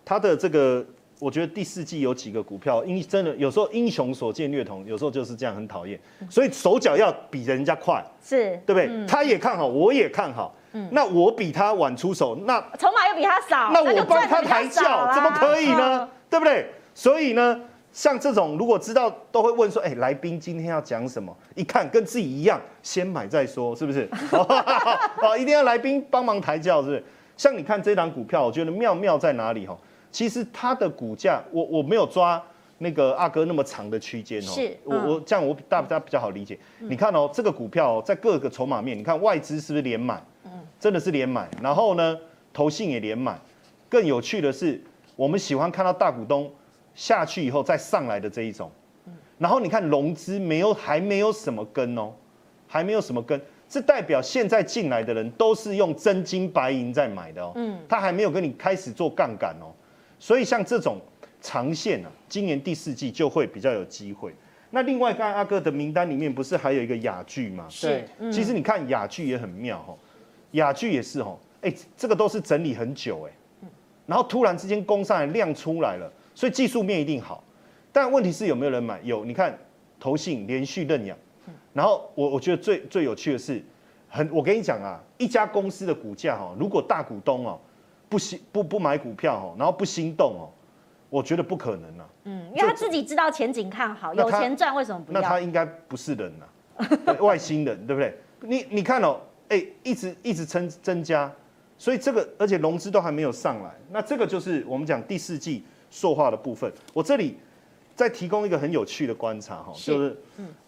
[0.04, 0.84] 它的这个，
[1.20, 5.96] 我觉得第四季有几个股票，因真的有时候英雄所见略同，有时候就是这样，很讨厌。
[6.28, 8.88] 所以手脚要比人家快，是对不对？
[8.90, 10.52] 嗯、他也看好，我也看好。
[10.74, 16.08] 嗯，那我比他晚出手，那筹码又比他少，那我帮他抬轿，怎么可以呢？
[16.28, 16.68] 对不对？
[16.92, 17.60] 所以呢，
[17.92, 21.34] 像这种如果知道，都会问说，哎，来宾今天要讲什么？
[21.54, 24.08] 一看跟自己一样，先买再说，是不是？
[25.20, 27.04] 好， 一定要来宾帮忙抬轿，是不是？
[27.36, 29.66] 像你看这档股票，我觉得妙妙在哪里？
[29.66, 29.76] 哈，
[30.10, 32.42] 其实它的股价，我我没有抓
[32.78, 36.58] 那个阿哥那么长的区间哦，是，我我这样我大家比较好理解。
[36.78, 40.20] 你看哦，这个股票在各个筹码面，你看外资是不是连买？
[40.84, 42.18] 真的是连买，然后呢，
[42.52, 43.38] 投信也连买。
[43.88, 44.78] 更有趣的是，
[45.16, 46.52] 我们喜欢看到大股东
[46.94, 48.70] 下去以后再上来的这一种。
[49.38, 52.12] 然后你看融资没有，还没有什么根哦，
[52.68, 57.52] 还没有什么根，这代表现在进来的人都是用真金白银在买的哦。
[57.54, 59.72] 嗯，他还没有跟你开始做杠杆哦。
[60.18, 60.98] 所以像这种
[61.40, 64.34] 长线啊，今年第四季就会比较有机会。
[64.68, 67.64] 那另外，刚才阿哥的名单里面不是还有一个雅聚吗？
[67.70, 68.04] 是。
[68.30, 69.96] 其实你看雅聚也很妙哦。
[70.54, 73.68] 亚聚也是哦，哎，这个都是整理很久哎，
[74.06, 77.42] 然后突然之间攻上来量出来了，所以技术面一定好，
[77.92, 79.00] 但问题是有没有人买？
[79.02, 79.56] 有，你看
[79.98, 81.16] 投信连续认养，
[81.72, 83.62] 然后我我觉得最最有趣的是，
[84.08, 87.58] 很我跟你讲啊，一家公司的股价哦，如果大股东哦
[88.08, 90.46] 不心不不买股票哦，然后不心动哦，
[91.10, 95.20] 我觉得不可能啊，嗯，因为他自己知道前景看好，有钱赚为什么不要？
[95.20, 98.16] 那他应该不是人呐，外星人对不对？
[98.40, 99.18] 你你看哦。
[99.54, 101.32] 哎，一直一直增增加，
[101.78, 106.72] 所以这个而且融资都还没有上来，那这个就是我们讲第四季塑化的部分。
[106.92, 107.38] 我这里
[107.94, 110.16] 再提供一个很有趣的观察哈，就是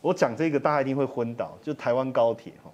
[0.00, 2.70] 我讲这个大家一定会昏倒，就台湾高铁哈，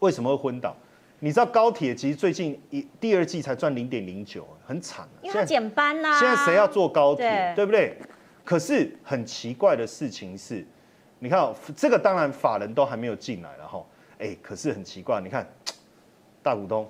[0.00, 0.76] 为什么会昏倒？
[1.22, 5.08] 你知道高铁其实最近一第二季才赚零点零九，很惨。
[5.22, 6.18] 因为减班呐。
[6.18, 7.96] 现在谁要坐高铁，对不对？
[8.42, 10.66] 可是很奇怪的事情是，
[11.18, 13.84] 你看这个当然法人都还没有进来了哈。
[14.20, 15.48] 哎，可是很奇怪，你看
[16.42, 16.88] 大股东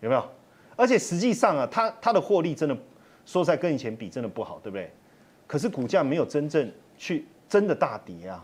[0.00, 0.24] 有没有？
[0.74, 2.74] 而且实际上啊，它它的获利真的
[3.26, 4.90] 说实在跟以前比真的不好，对不对？
[5.46, 8.42] 可是股价没有真正去真的大跌啊。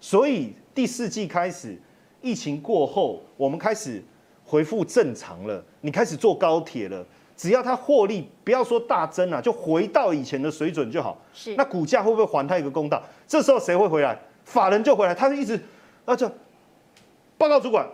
[0.00, 1.80] 所以第四季开始，
[2.20, 4.02] 疫情过后，我们开始
[4.44, 5.64] 恢复正常了。
[5.80, 11.16] 你开始坐高铁了，只要它获利不要说大增啊，就回到以前的水准就好。
[11.32, 11.54] 是。
[11.54, 13.00] 那股价会不会还它一个公道？
[13.28, 14.18] 这时候谁会回来？
[14.44, 15.60] 法人就回来，他就一直
[16.04, 16.28] 那就。
[17.38, 17.88] 报告主管，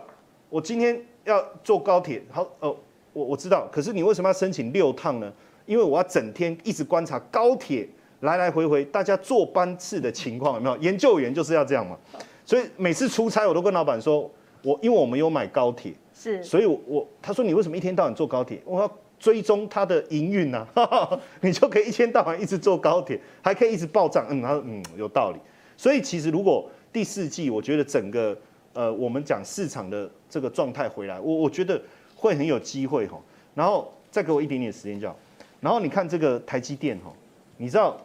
[0.49, 2.19] 我今天要坐高铁。
[2.31, 2.75] 好，哦，
[3.13, 5.31] 我我知道，可是你为什么要申请六趟呢？
[5.67, 7.87] 因为我要整天一直观察高铁
[8.21, 10.75] 来来回回大家坐班次的情况，有没有？
[10.77, 11.95] 研究员就是要这样嘛。
[12.43, 14.29] 所以每次出差，我都跟老板说，
[14.63, 18.59] 我因为我们有买高铁，是，所以我我他说你为什么一天到晚坐高铁？
[18.65, 20.67] 我要追踪它的营运呐，
[21.41, 24.25] 你就可以一天到晚一直坐高铁，还可以一直报账。
[24.27, 25.39] 嗯，他说嗯有道理。
[25.77, 28.35] 所以其实如果第四季，我觉得整个。
[28.75, 31.81] 呃，我们讲市场的这个状态回来，我我觉得
[32.13, 33.17] 会很有机会哈。
[33.53, 35.15] 然后再给我一点点时间就好。
[35.61, 37.09] 然后你看这个台积电哈，
[37.55, 37.95] 你知道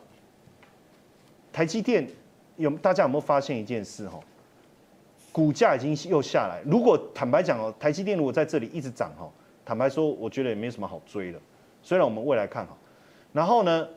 [1.52, 2.08] 台积电
[2.56, 4.20] 有大家有没有发现一件事哈？
[5.32, 6.62] 股价已经又下来。
[6.64, 9.28] 如果坦白讲哦，台积电如果在这里一直涨哈，
[9.64, 11.40] 坦白说，我觉得也没什么好追的。
[11.82, 12.78] 虽然我们未来看好。
[13.32, 13.88] 然后呢，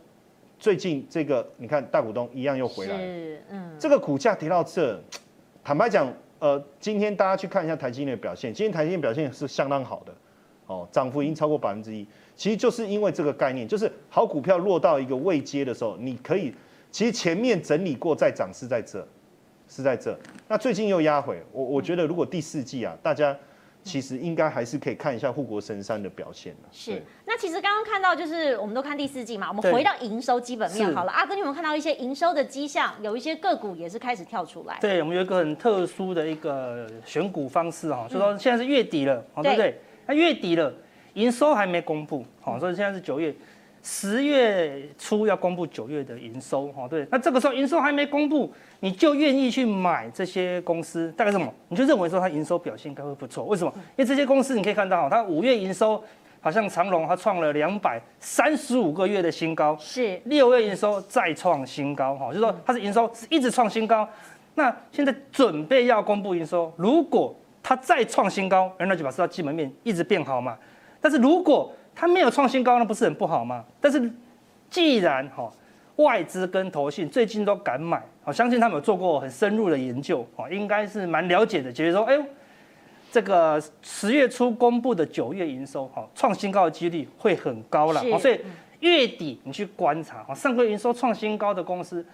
[0.57, 2.97] 最近这个你看大股东一样又回来，
[3.51, 4.99] 嗯，这个股价跌到这，
[5.63, 6.11] 坦白讲。
[6.43, 10.13] 呃，今天大家去看一下台积电的表现，今天台积电表现是相当好的，
[10.67, 12.05] 哦，涨幅已经超过百分之一。
[12.35, 16.53] 其实就是因为这个概念，就是好股票落到一个未接的时候，你可以，
[16.91, 19.07] 其实前面整理过再涨是在这，
[19.69, 20.19] 是在这。
[20.49, 23.33] 那最近又压回，我我觉得如果第四季啊，大家。
[23.83, 26.55] 其实应该还是可以看一下护国神山的表现。
[26.71, 31.11] 是，那其实刚刚看到就是我们都看第四季嘛，我们回到营收基本面好了。
[31.11, 32.93] 阿哥，你有没有看到一些营收的迹象？
[33.01, 34.77] 有一些个股也是开始跳出来。
[34.81, 39.79] 对，我们有一个很特殊的一个选股方式哈，就说现在是月底了，对不对？
[40.05, 40.73] 那月底了，
[41.13, 43.35] 营收还没公布，好，所以现在是九月。
[43.85, 48.49] 十月初要公布九月的营收，哈，对，那这个时候营收还没公布，
[48.83, 51.47] 你就愿意去买这些公司，大概什么？
[51.69, 53.71] 你就认为说它营收表现应该会不错，为什么？
[53.95, 56.03] 因为这些公司你可以看到，它五月营收
[56.41, 64.05] 好像长隆它创了两百三十五个月的新高，是六月营收再创新高，哈，就是说它是营收是一直创新高，
[64.55, 70.57] 那现在准备要公布营收，如果它再创新高，那就表示它基本面一直变好嘛，
[70.99, 73.63] 但是如果它没有创新高，那不是很不好吗？
[73.79, 74.11] 但是
[74.69, 75.49] 既然哈
[75.97, 82.23] 外资跟投信最近都敢买，我相信他们有做过很深入的研究，哦，应该是蛮了解的，觉得说，哎呦，
[83.11, 88.39] 这个十月初公布的九月营收，哈，创新高的几率会很高了，所以
[88.79, 92.05] 月底你去观察，哈，上个月营收创新高的公司，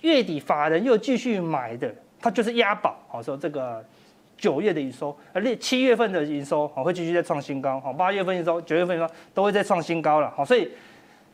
[0.00, 3.84] 月底法人又继续买的，它就是押宝，好说这个。
[4.38, 10.68] 九月的营收，而且七月份的营收好会继续再创新高，好八月份营收、九月份营收都会再创新高了，好，所以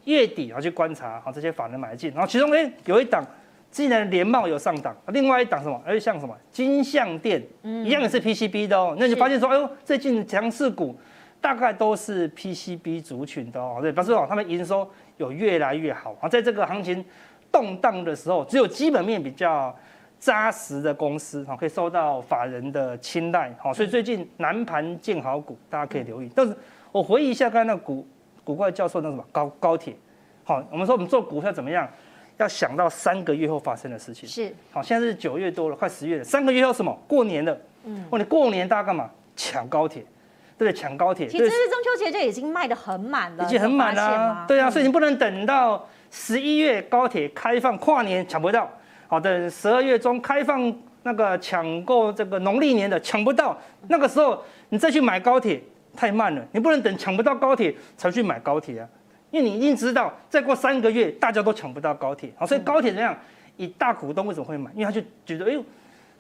[0.09, 3.23] 月底要去观察好这些法人买进，然后其中哎有一档，
[3.71, 5.81] 既然联茂有上档，另外一档什么？
[5.85, 10.99] 而且像什么金相电，一样也是 PCB 的哦，那你发现说，哎呦，最近强势股
[11.41, 14.89] 大概都是 PCB 族群的哦，对，表示哦他们营收
[15.19, 17.05] 有越来越好啊，在这个行情
[17.53, 19.75] 动荡的时候，只有基本面比较。
[20.21, 26.29] 扎实的公司哈，可以受到法人的青睐，好，所以最近南盘建好股，大家可以留意。
[26.35, 26.53] 但是
[26.91, 28.05] 我回忆一下刚才那个股
[28.49, 29.95] 股怪教授那什么高高铁，
[30.43, 31.87] 好，我们说我们做股票怎么样，
[32.39, 34.27] 要想到三个月后发生的事情。
[34.27, 36.99] 是，好，现在是九月多了，快十月了，三个月后什么？
[37.07, 37.55] 过年了。
[37.85, 39.11] 嗯，过年过年大家干嘛？
[39.37, 40.03] 抢高铁，
[40.57, 40.73] 对不对？
[40.73, 41.29] 抢高铁。
[41.29, 44.47] 其实是中秋节就已经卖的很满了，已经很满了啊。
[44.49, 48.67] 对啊，所以你不能等到十一月高铁开放跨年抢不到。
[49.09, 53.55] 好等，十二月中开放那个抢购这个农历年的抢不到，
[53.89, 55.63] 那个时候你再去买高铁
[55.99, 58.89] 太慢了，你不能等抢不到高铁才去买高铁啊，
[59.33, 63.17] 因为你已经知道再过三个月大家都抢不到高铁，好，所以高铁怎样？
[63.57, 64.71] 以大股东为什么会买？
[64.75, 65.65] 因为他就觉得，哎呦，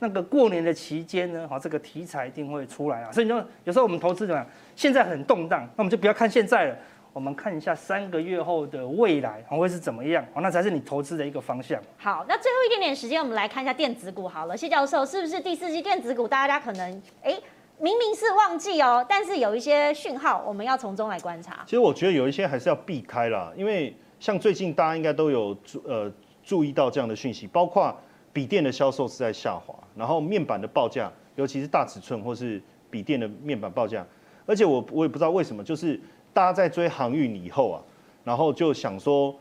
[0.00, 4.50] 那个过年的期间呢，好，这个题材一定会出来啊，所以你说有时候我们投资怎么样？
[4.74, 6.76] 现在很动荡，那我们就不要看现在了。
[7.14, 11.80] 我们看一下三个月后的未来会是怎么样，那才是你投资的一个方向。
[11.96, 14.56] 好，那最后一点点时间，我们来看一下电子股好了。
[14.56, 17.34] 谢教授，是不是第四季电子股大家可能哎
[17.80, 21.62] 明明是旺季哦，但是有一些讯号，我们要从中来观察。
[21.64, 26.12] 其实我觉得有一些还是要避开啦，因为像最近大家应该都有注呃
[26.42, 27.96] 注意到这样的讯息，包括
[28.32, 34.06] 笔电的销售是在下滑，然后面板的报价，尤其是大尺寸或是笔电的面板报价，
[34.46, 36.00] 而且我我也不知道为什么就是。
[36.30, 37.82] 大家在追航运以后啊，
[38.22, 39.34] 然后就想说，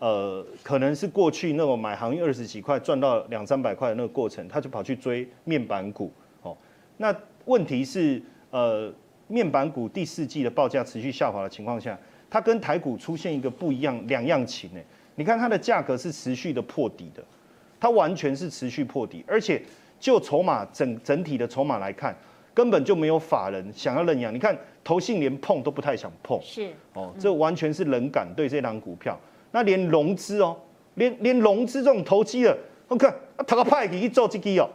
[0.00, 6.12] 呃，可能是过去那种买航运二十几块赚到两三百块的那个过程，他就跑去追面板股。
[6.42, 6.56] 哦，
[6.96, 7.14] 那
[7.44, 8.20] 问题是，
[8.50, 8.92] 呃，
[9.28, 14.80] 面板股第四季的报价持续下滑的情况下，它跟台股出现一个不一样两样情呢。
[15.16, 17.22] 你看它的价格是持续的破底的，
[17.78, 19.60] 它完全是持续破底，而且
[19.98, 22.16] 就筹码整整体的筹码来看。
[22.52, 29.18] 根本就没有法人想要认养，你看投信连碰都不太想碰，是哦，这完全是冷感对这档股票。
[29.52, 30.56] 那连融资哦，
[30.94, 33.14] 连连融资这种投机的，我看
[33.46, 34.70] 他个派给一做这个哦，哎，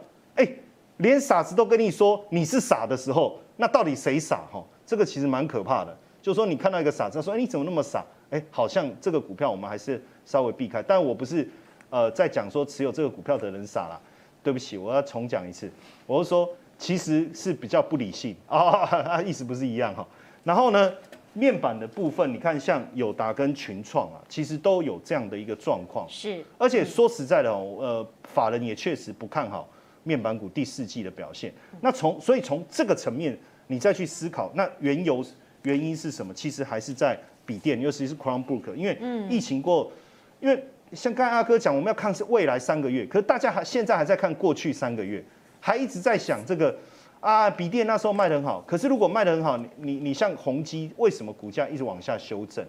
[0.98, 4.64] 连傻子都跟你说你是傻的时候，那到底谁傻哈？
[4.86, 8.04] 这个其实蛮可怕的，就是说你看到一个傻子说，哎，你怎么那么傻？
[8.30, 10.82] 哎，好像这个股票我们还是稍微避开。
[10.82, 11.48] 但我不是
[11.90, 14.02] 呃在讲说持有这个股票的人傻了，
[14.44, 15.72] 对不起，我要重讲一次，
[16.06, 16.50] 我是说。
[16.78, 20.06] 其实是比较不理性 啊，意思不是一样哈。
[20.44, 20.92] 然后呢，
[21.32, 26.06] 面板的部分，你看像友达跟群创啊，其实都有这样的一个状况。
[26.10, 29.66] 是，而且说实在的哦，呃，法人也确实不看好
[30.06, 31.54] 面板股第四季的表现。
[31.82, 33.38] 那从所以从这个层面，
[33.68, 35.22] 你再去思考，那原由
[35.64, 36.34] 原因是什么？
[36.34, 38.98] 其实还是在笔电，尤其是 Chromebook，因为
[39.30, 39.92] 疫情过，
[40.40, 45.22] 因为像刚才阿哥讲，我们要看是未来三个月，可是大家还现在还在看过去三个月。
[45.60, 46.78] 还一直在想这个
[47.20, 52.64] 啊，笔电那时候卖得很好，可是如果卖得很好，你你你像宏基，为什么股价一直往下修正？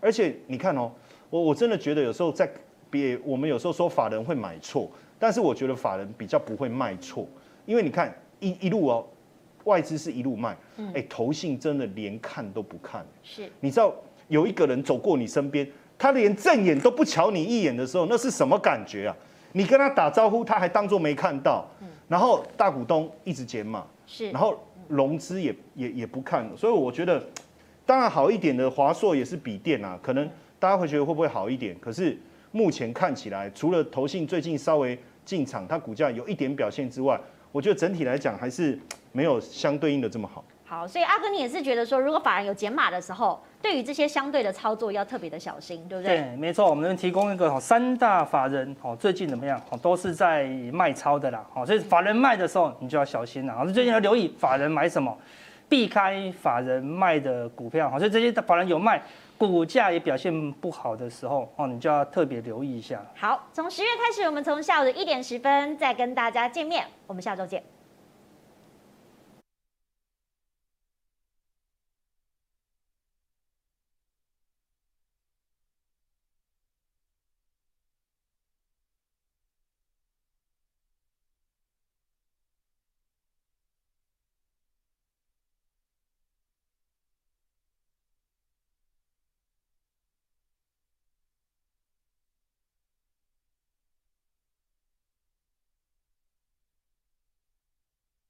[0.00, 0.92] 而且你看哦，
[1.30, 2.46] 我我真的觉得有时候在
[2.90, 4.90] 别我们有时候说法人会买错，
[5.22, 7.28] 但是我觉得法人比较不会卖错，
[7.64, 9.06] 因为你看一一路哦，
[9.62, 10.56] 外资是一路卖，
[10.92, 13.06] 哎，投信真的连看都不看。
[13.22, 13.94] 是，你知道
[14.26, 15.64] 有一个人走过你身边，
[15.96, 19.16] 他连正眼都不瞧你一眼的时候，那是什么感觉啊？
[19.52, 21.68] 你跟他打招呼，他还当作没看到，
[22.08, 24.58] 然后大股东一直减码，是，然后
[24.88, 27.24] 融资也也也不看，所以我觉得，
[27.86, 31.76] 当然好一点的华硕也是笔电啊，可能大家会觉得会不会好一点？
[31.78, 32.18] 可是
[32.50, 37.18] 目前看起来，除了投信最近稍微进场，它股价有一点表现之外，
[37.50, 38.78] 我觉得整体来讲还是
[39.12, 40.44] 没有相对应的这么好。
[40.64, 46.16] 好，所以阿哥你也是觉得说，如果法人有减码的时候，对于这些相对的操作要特别的小心，对不对？
[46.16, 49.60] 对，没错，我们提供一个三大法人哦，最近怎么样？
[49.68, 51.44] 哦，都是在卖超的啦。
[51.54, 53.52] 哦，所以法人卖的时候，你就要小心了。
[53.52, 55.14] 哦，最近要留意法人买什么，
[55.68, 57.90] 避开法人卖的股票。
[57.90, 59.02] 好，所以这些法人有卖，
[59.48, 63.00] 股价也表现不好的时候，哦，你就要特别留意一下。
[63.14, 67.62] 好，从十月开始，我们从下午的一点十分再跟大家见面，我们下周见。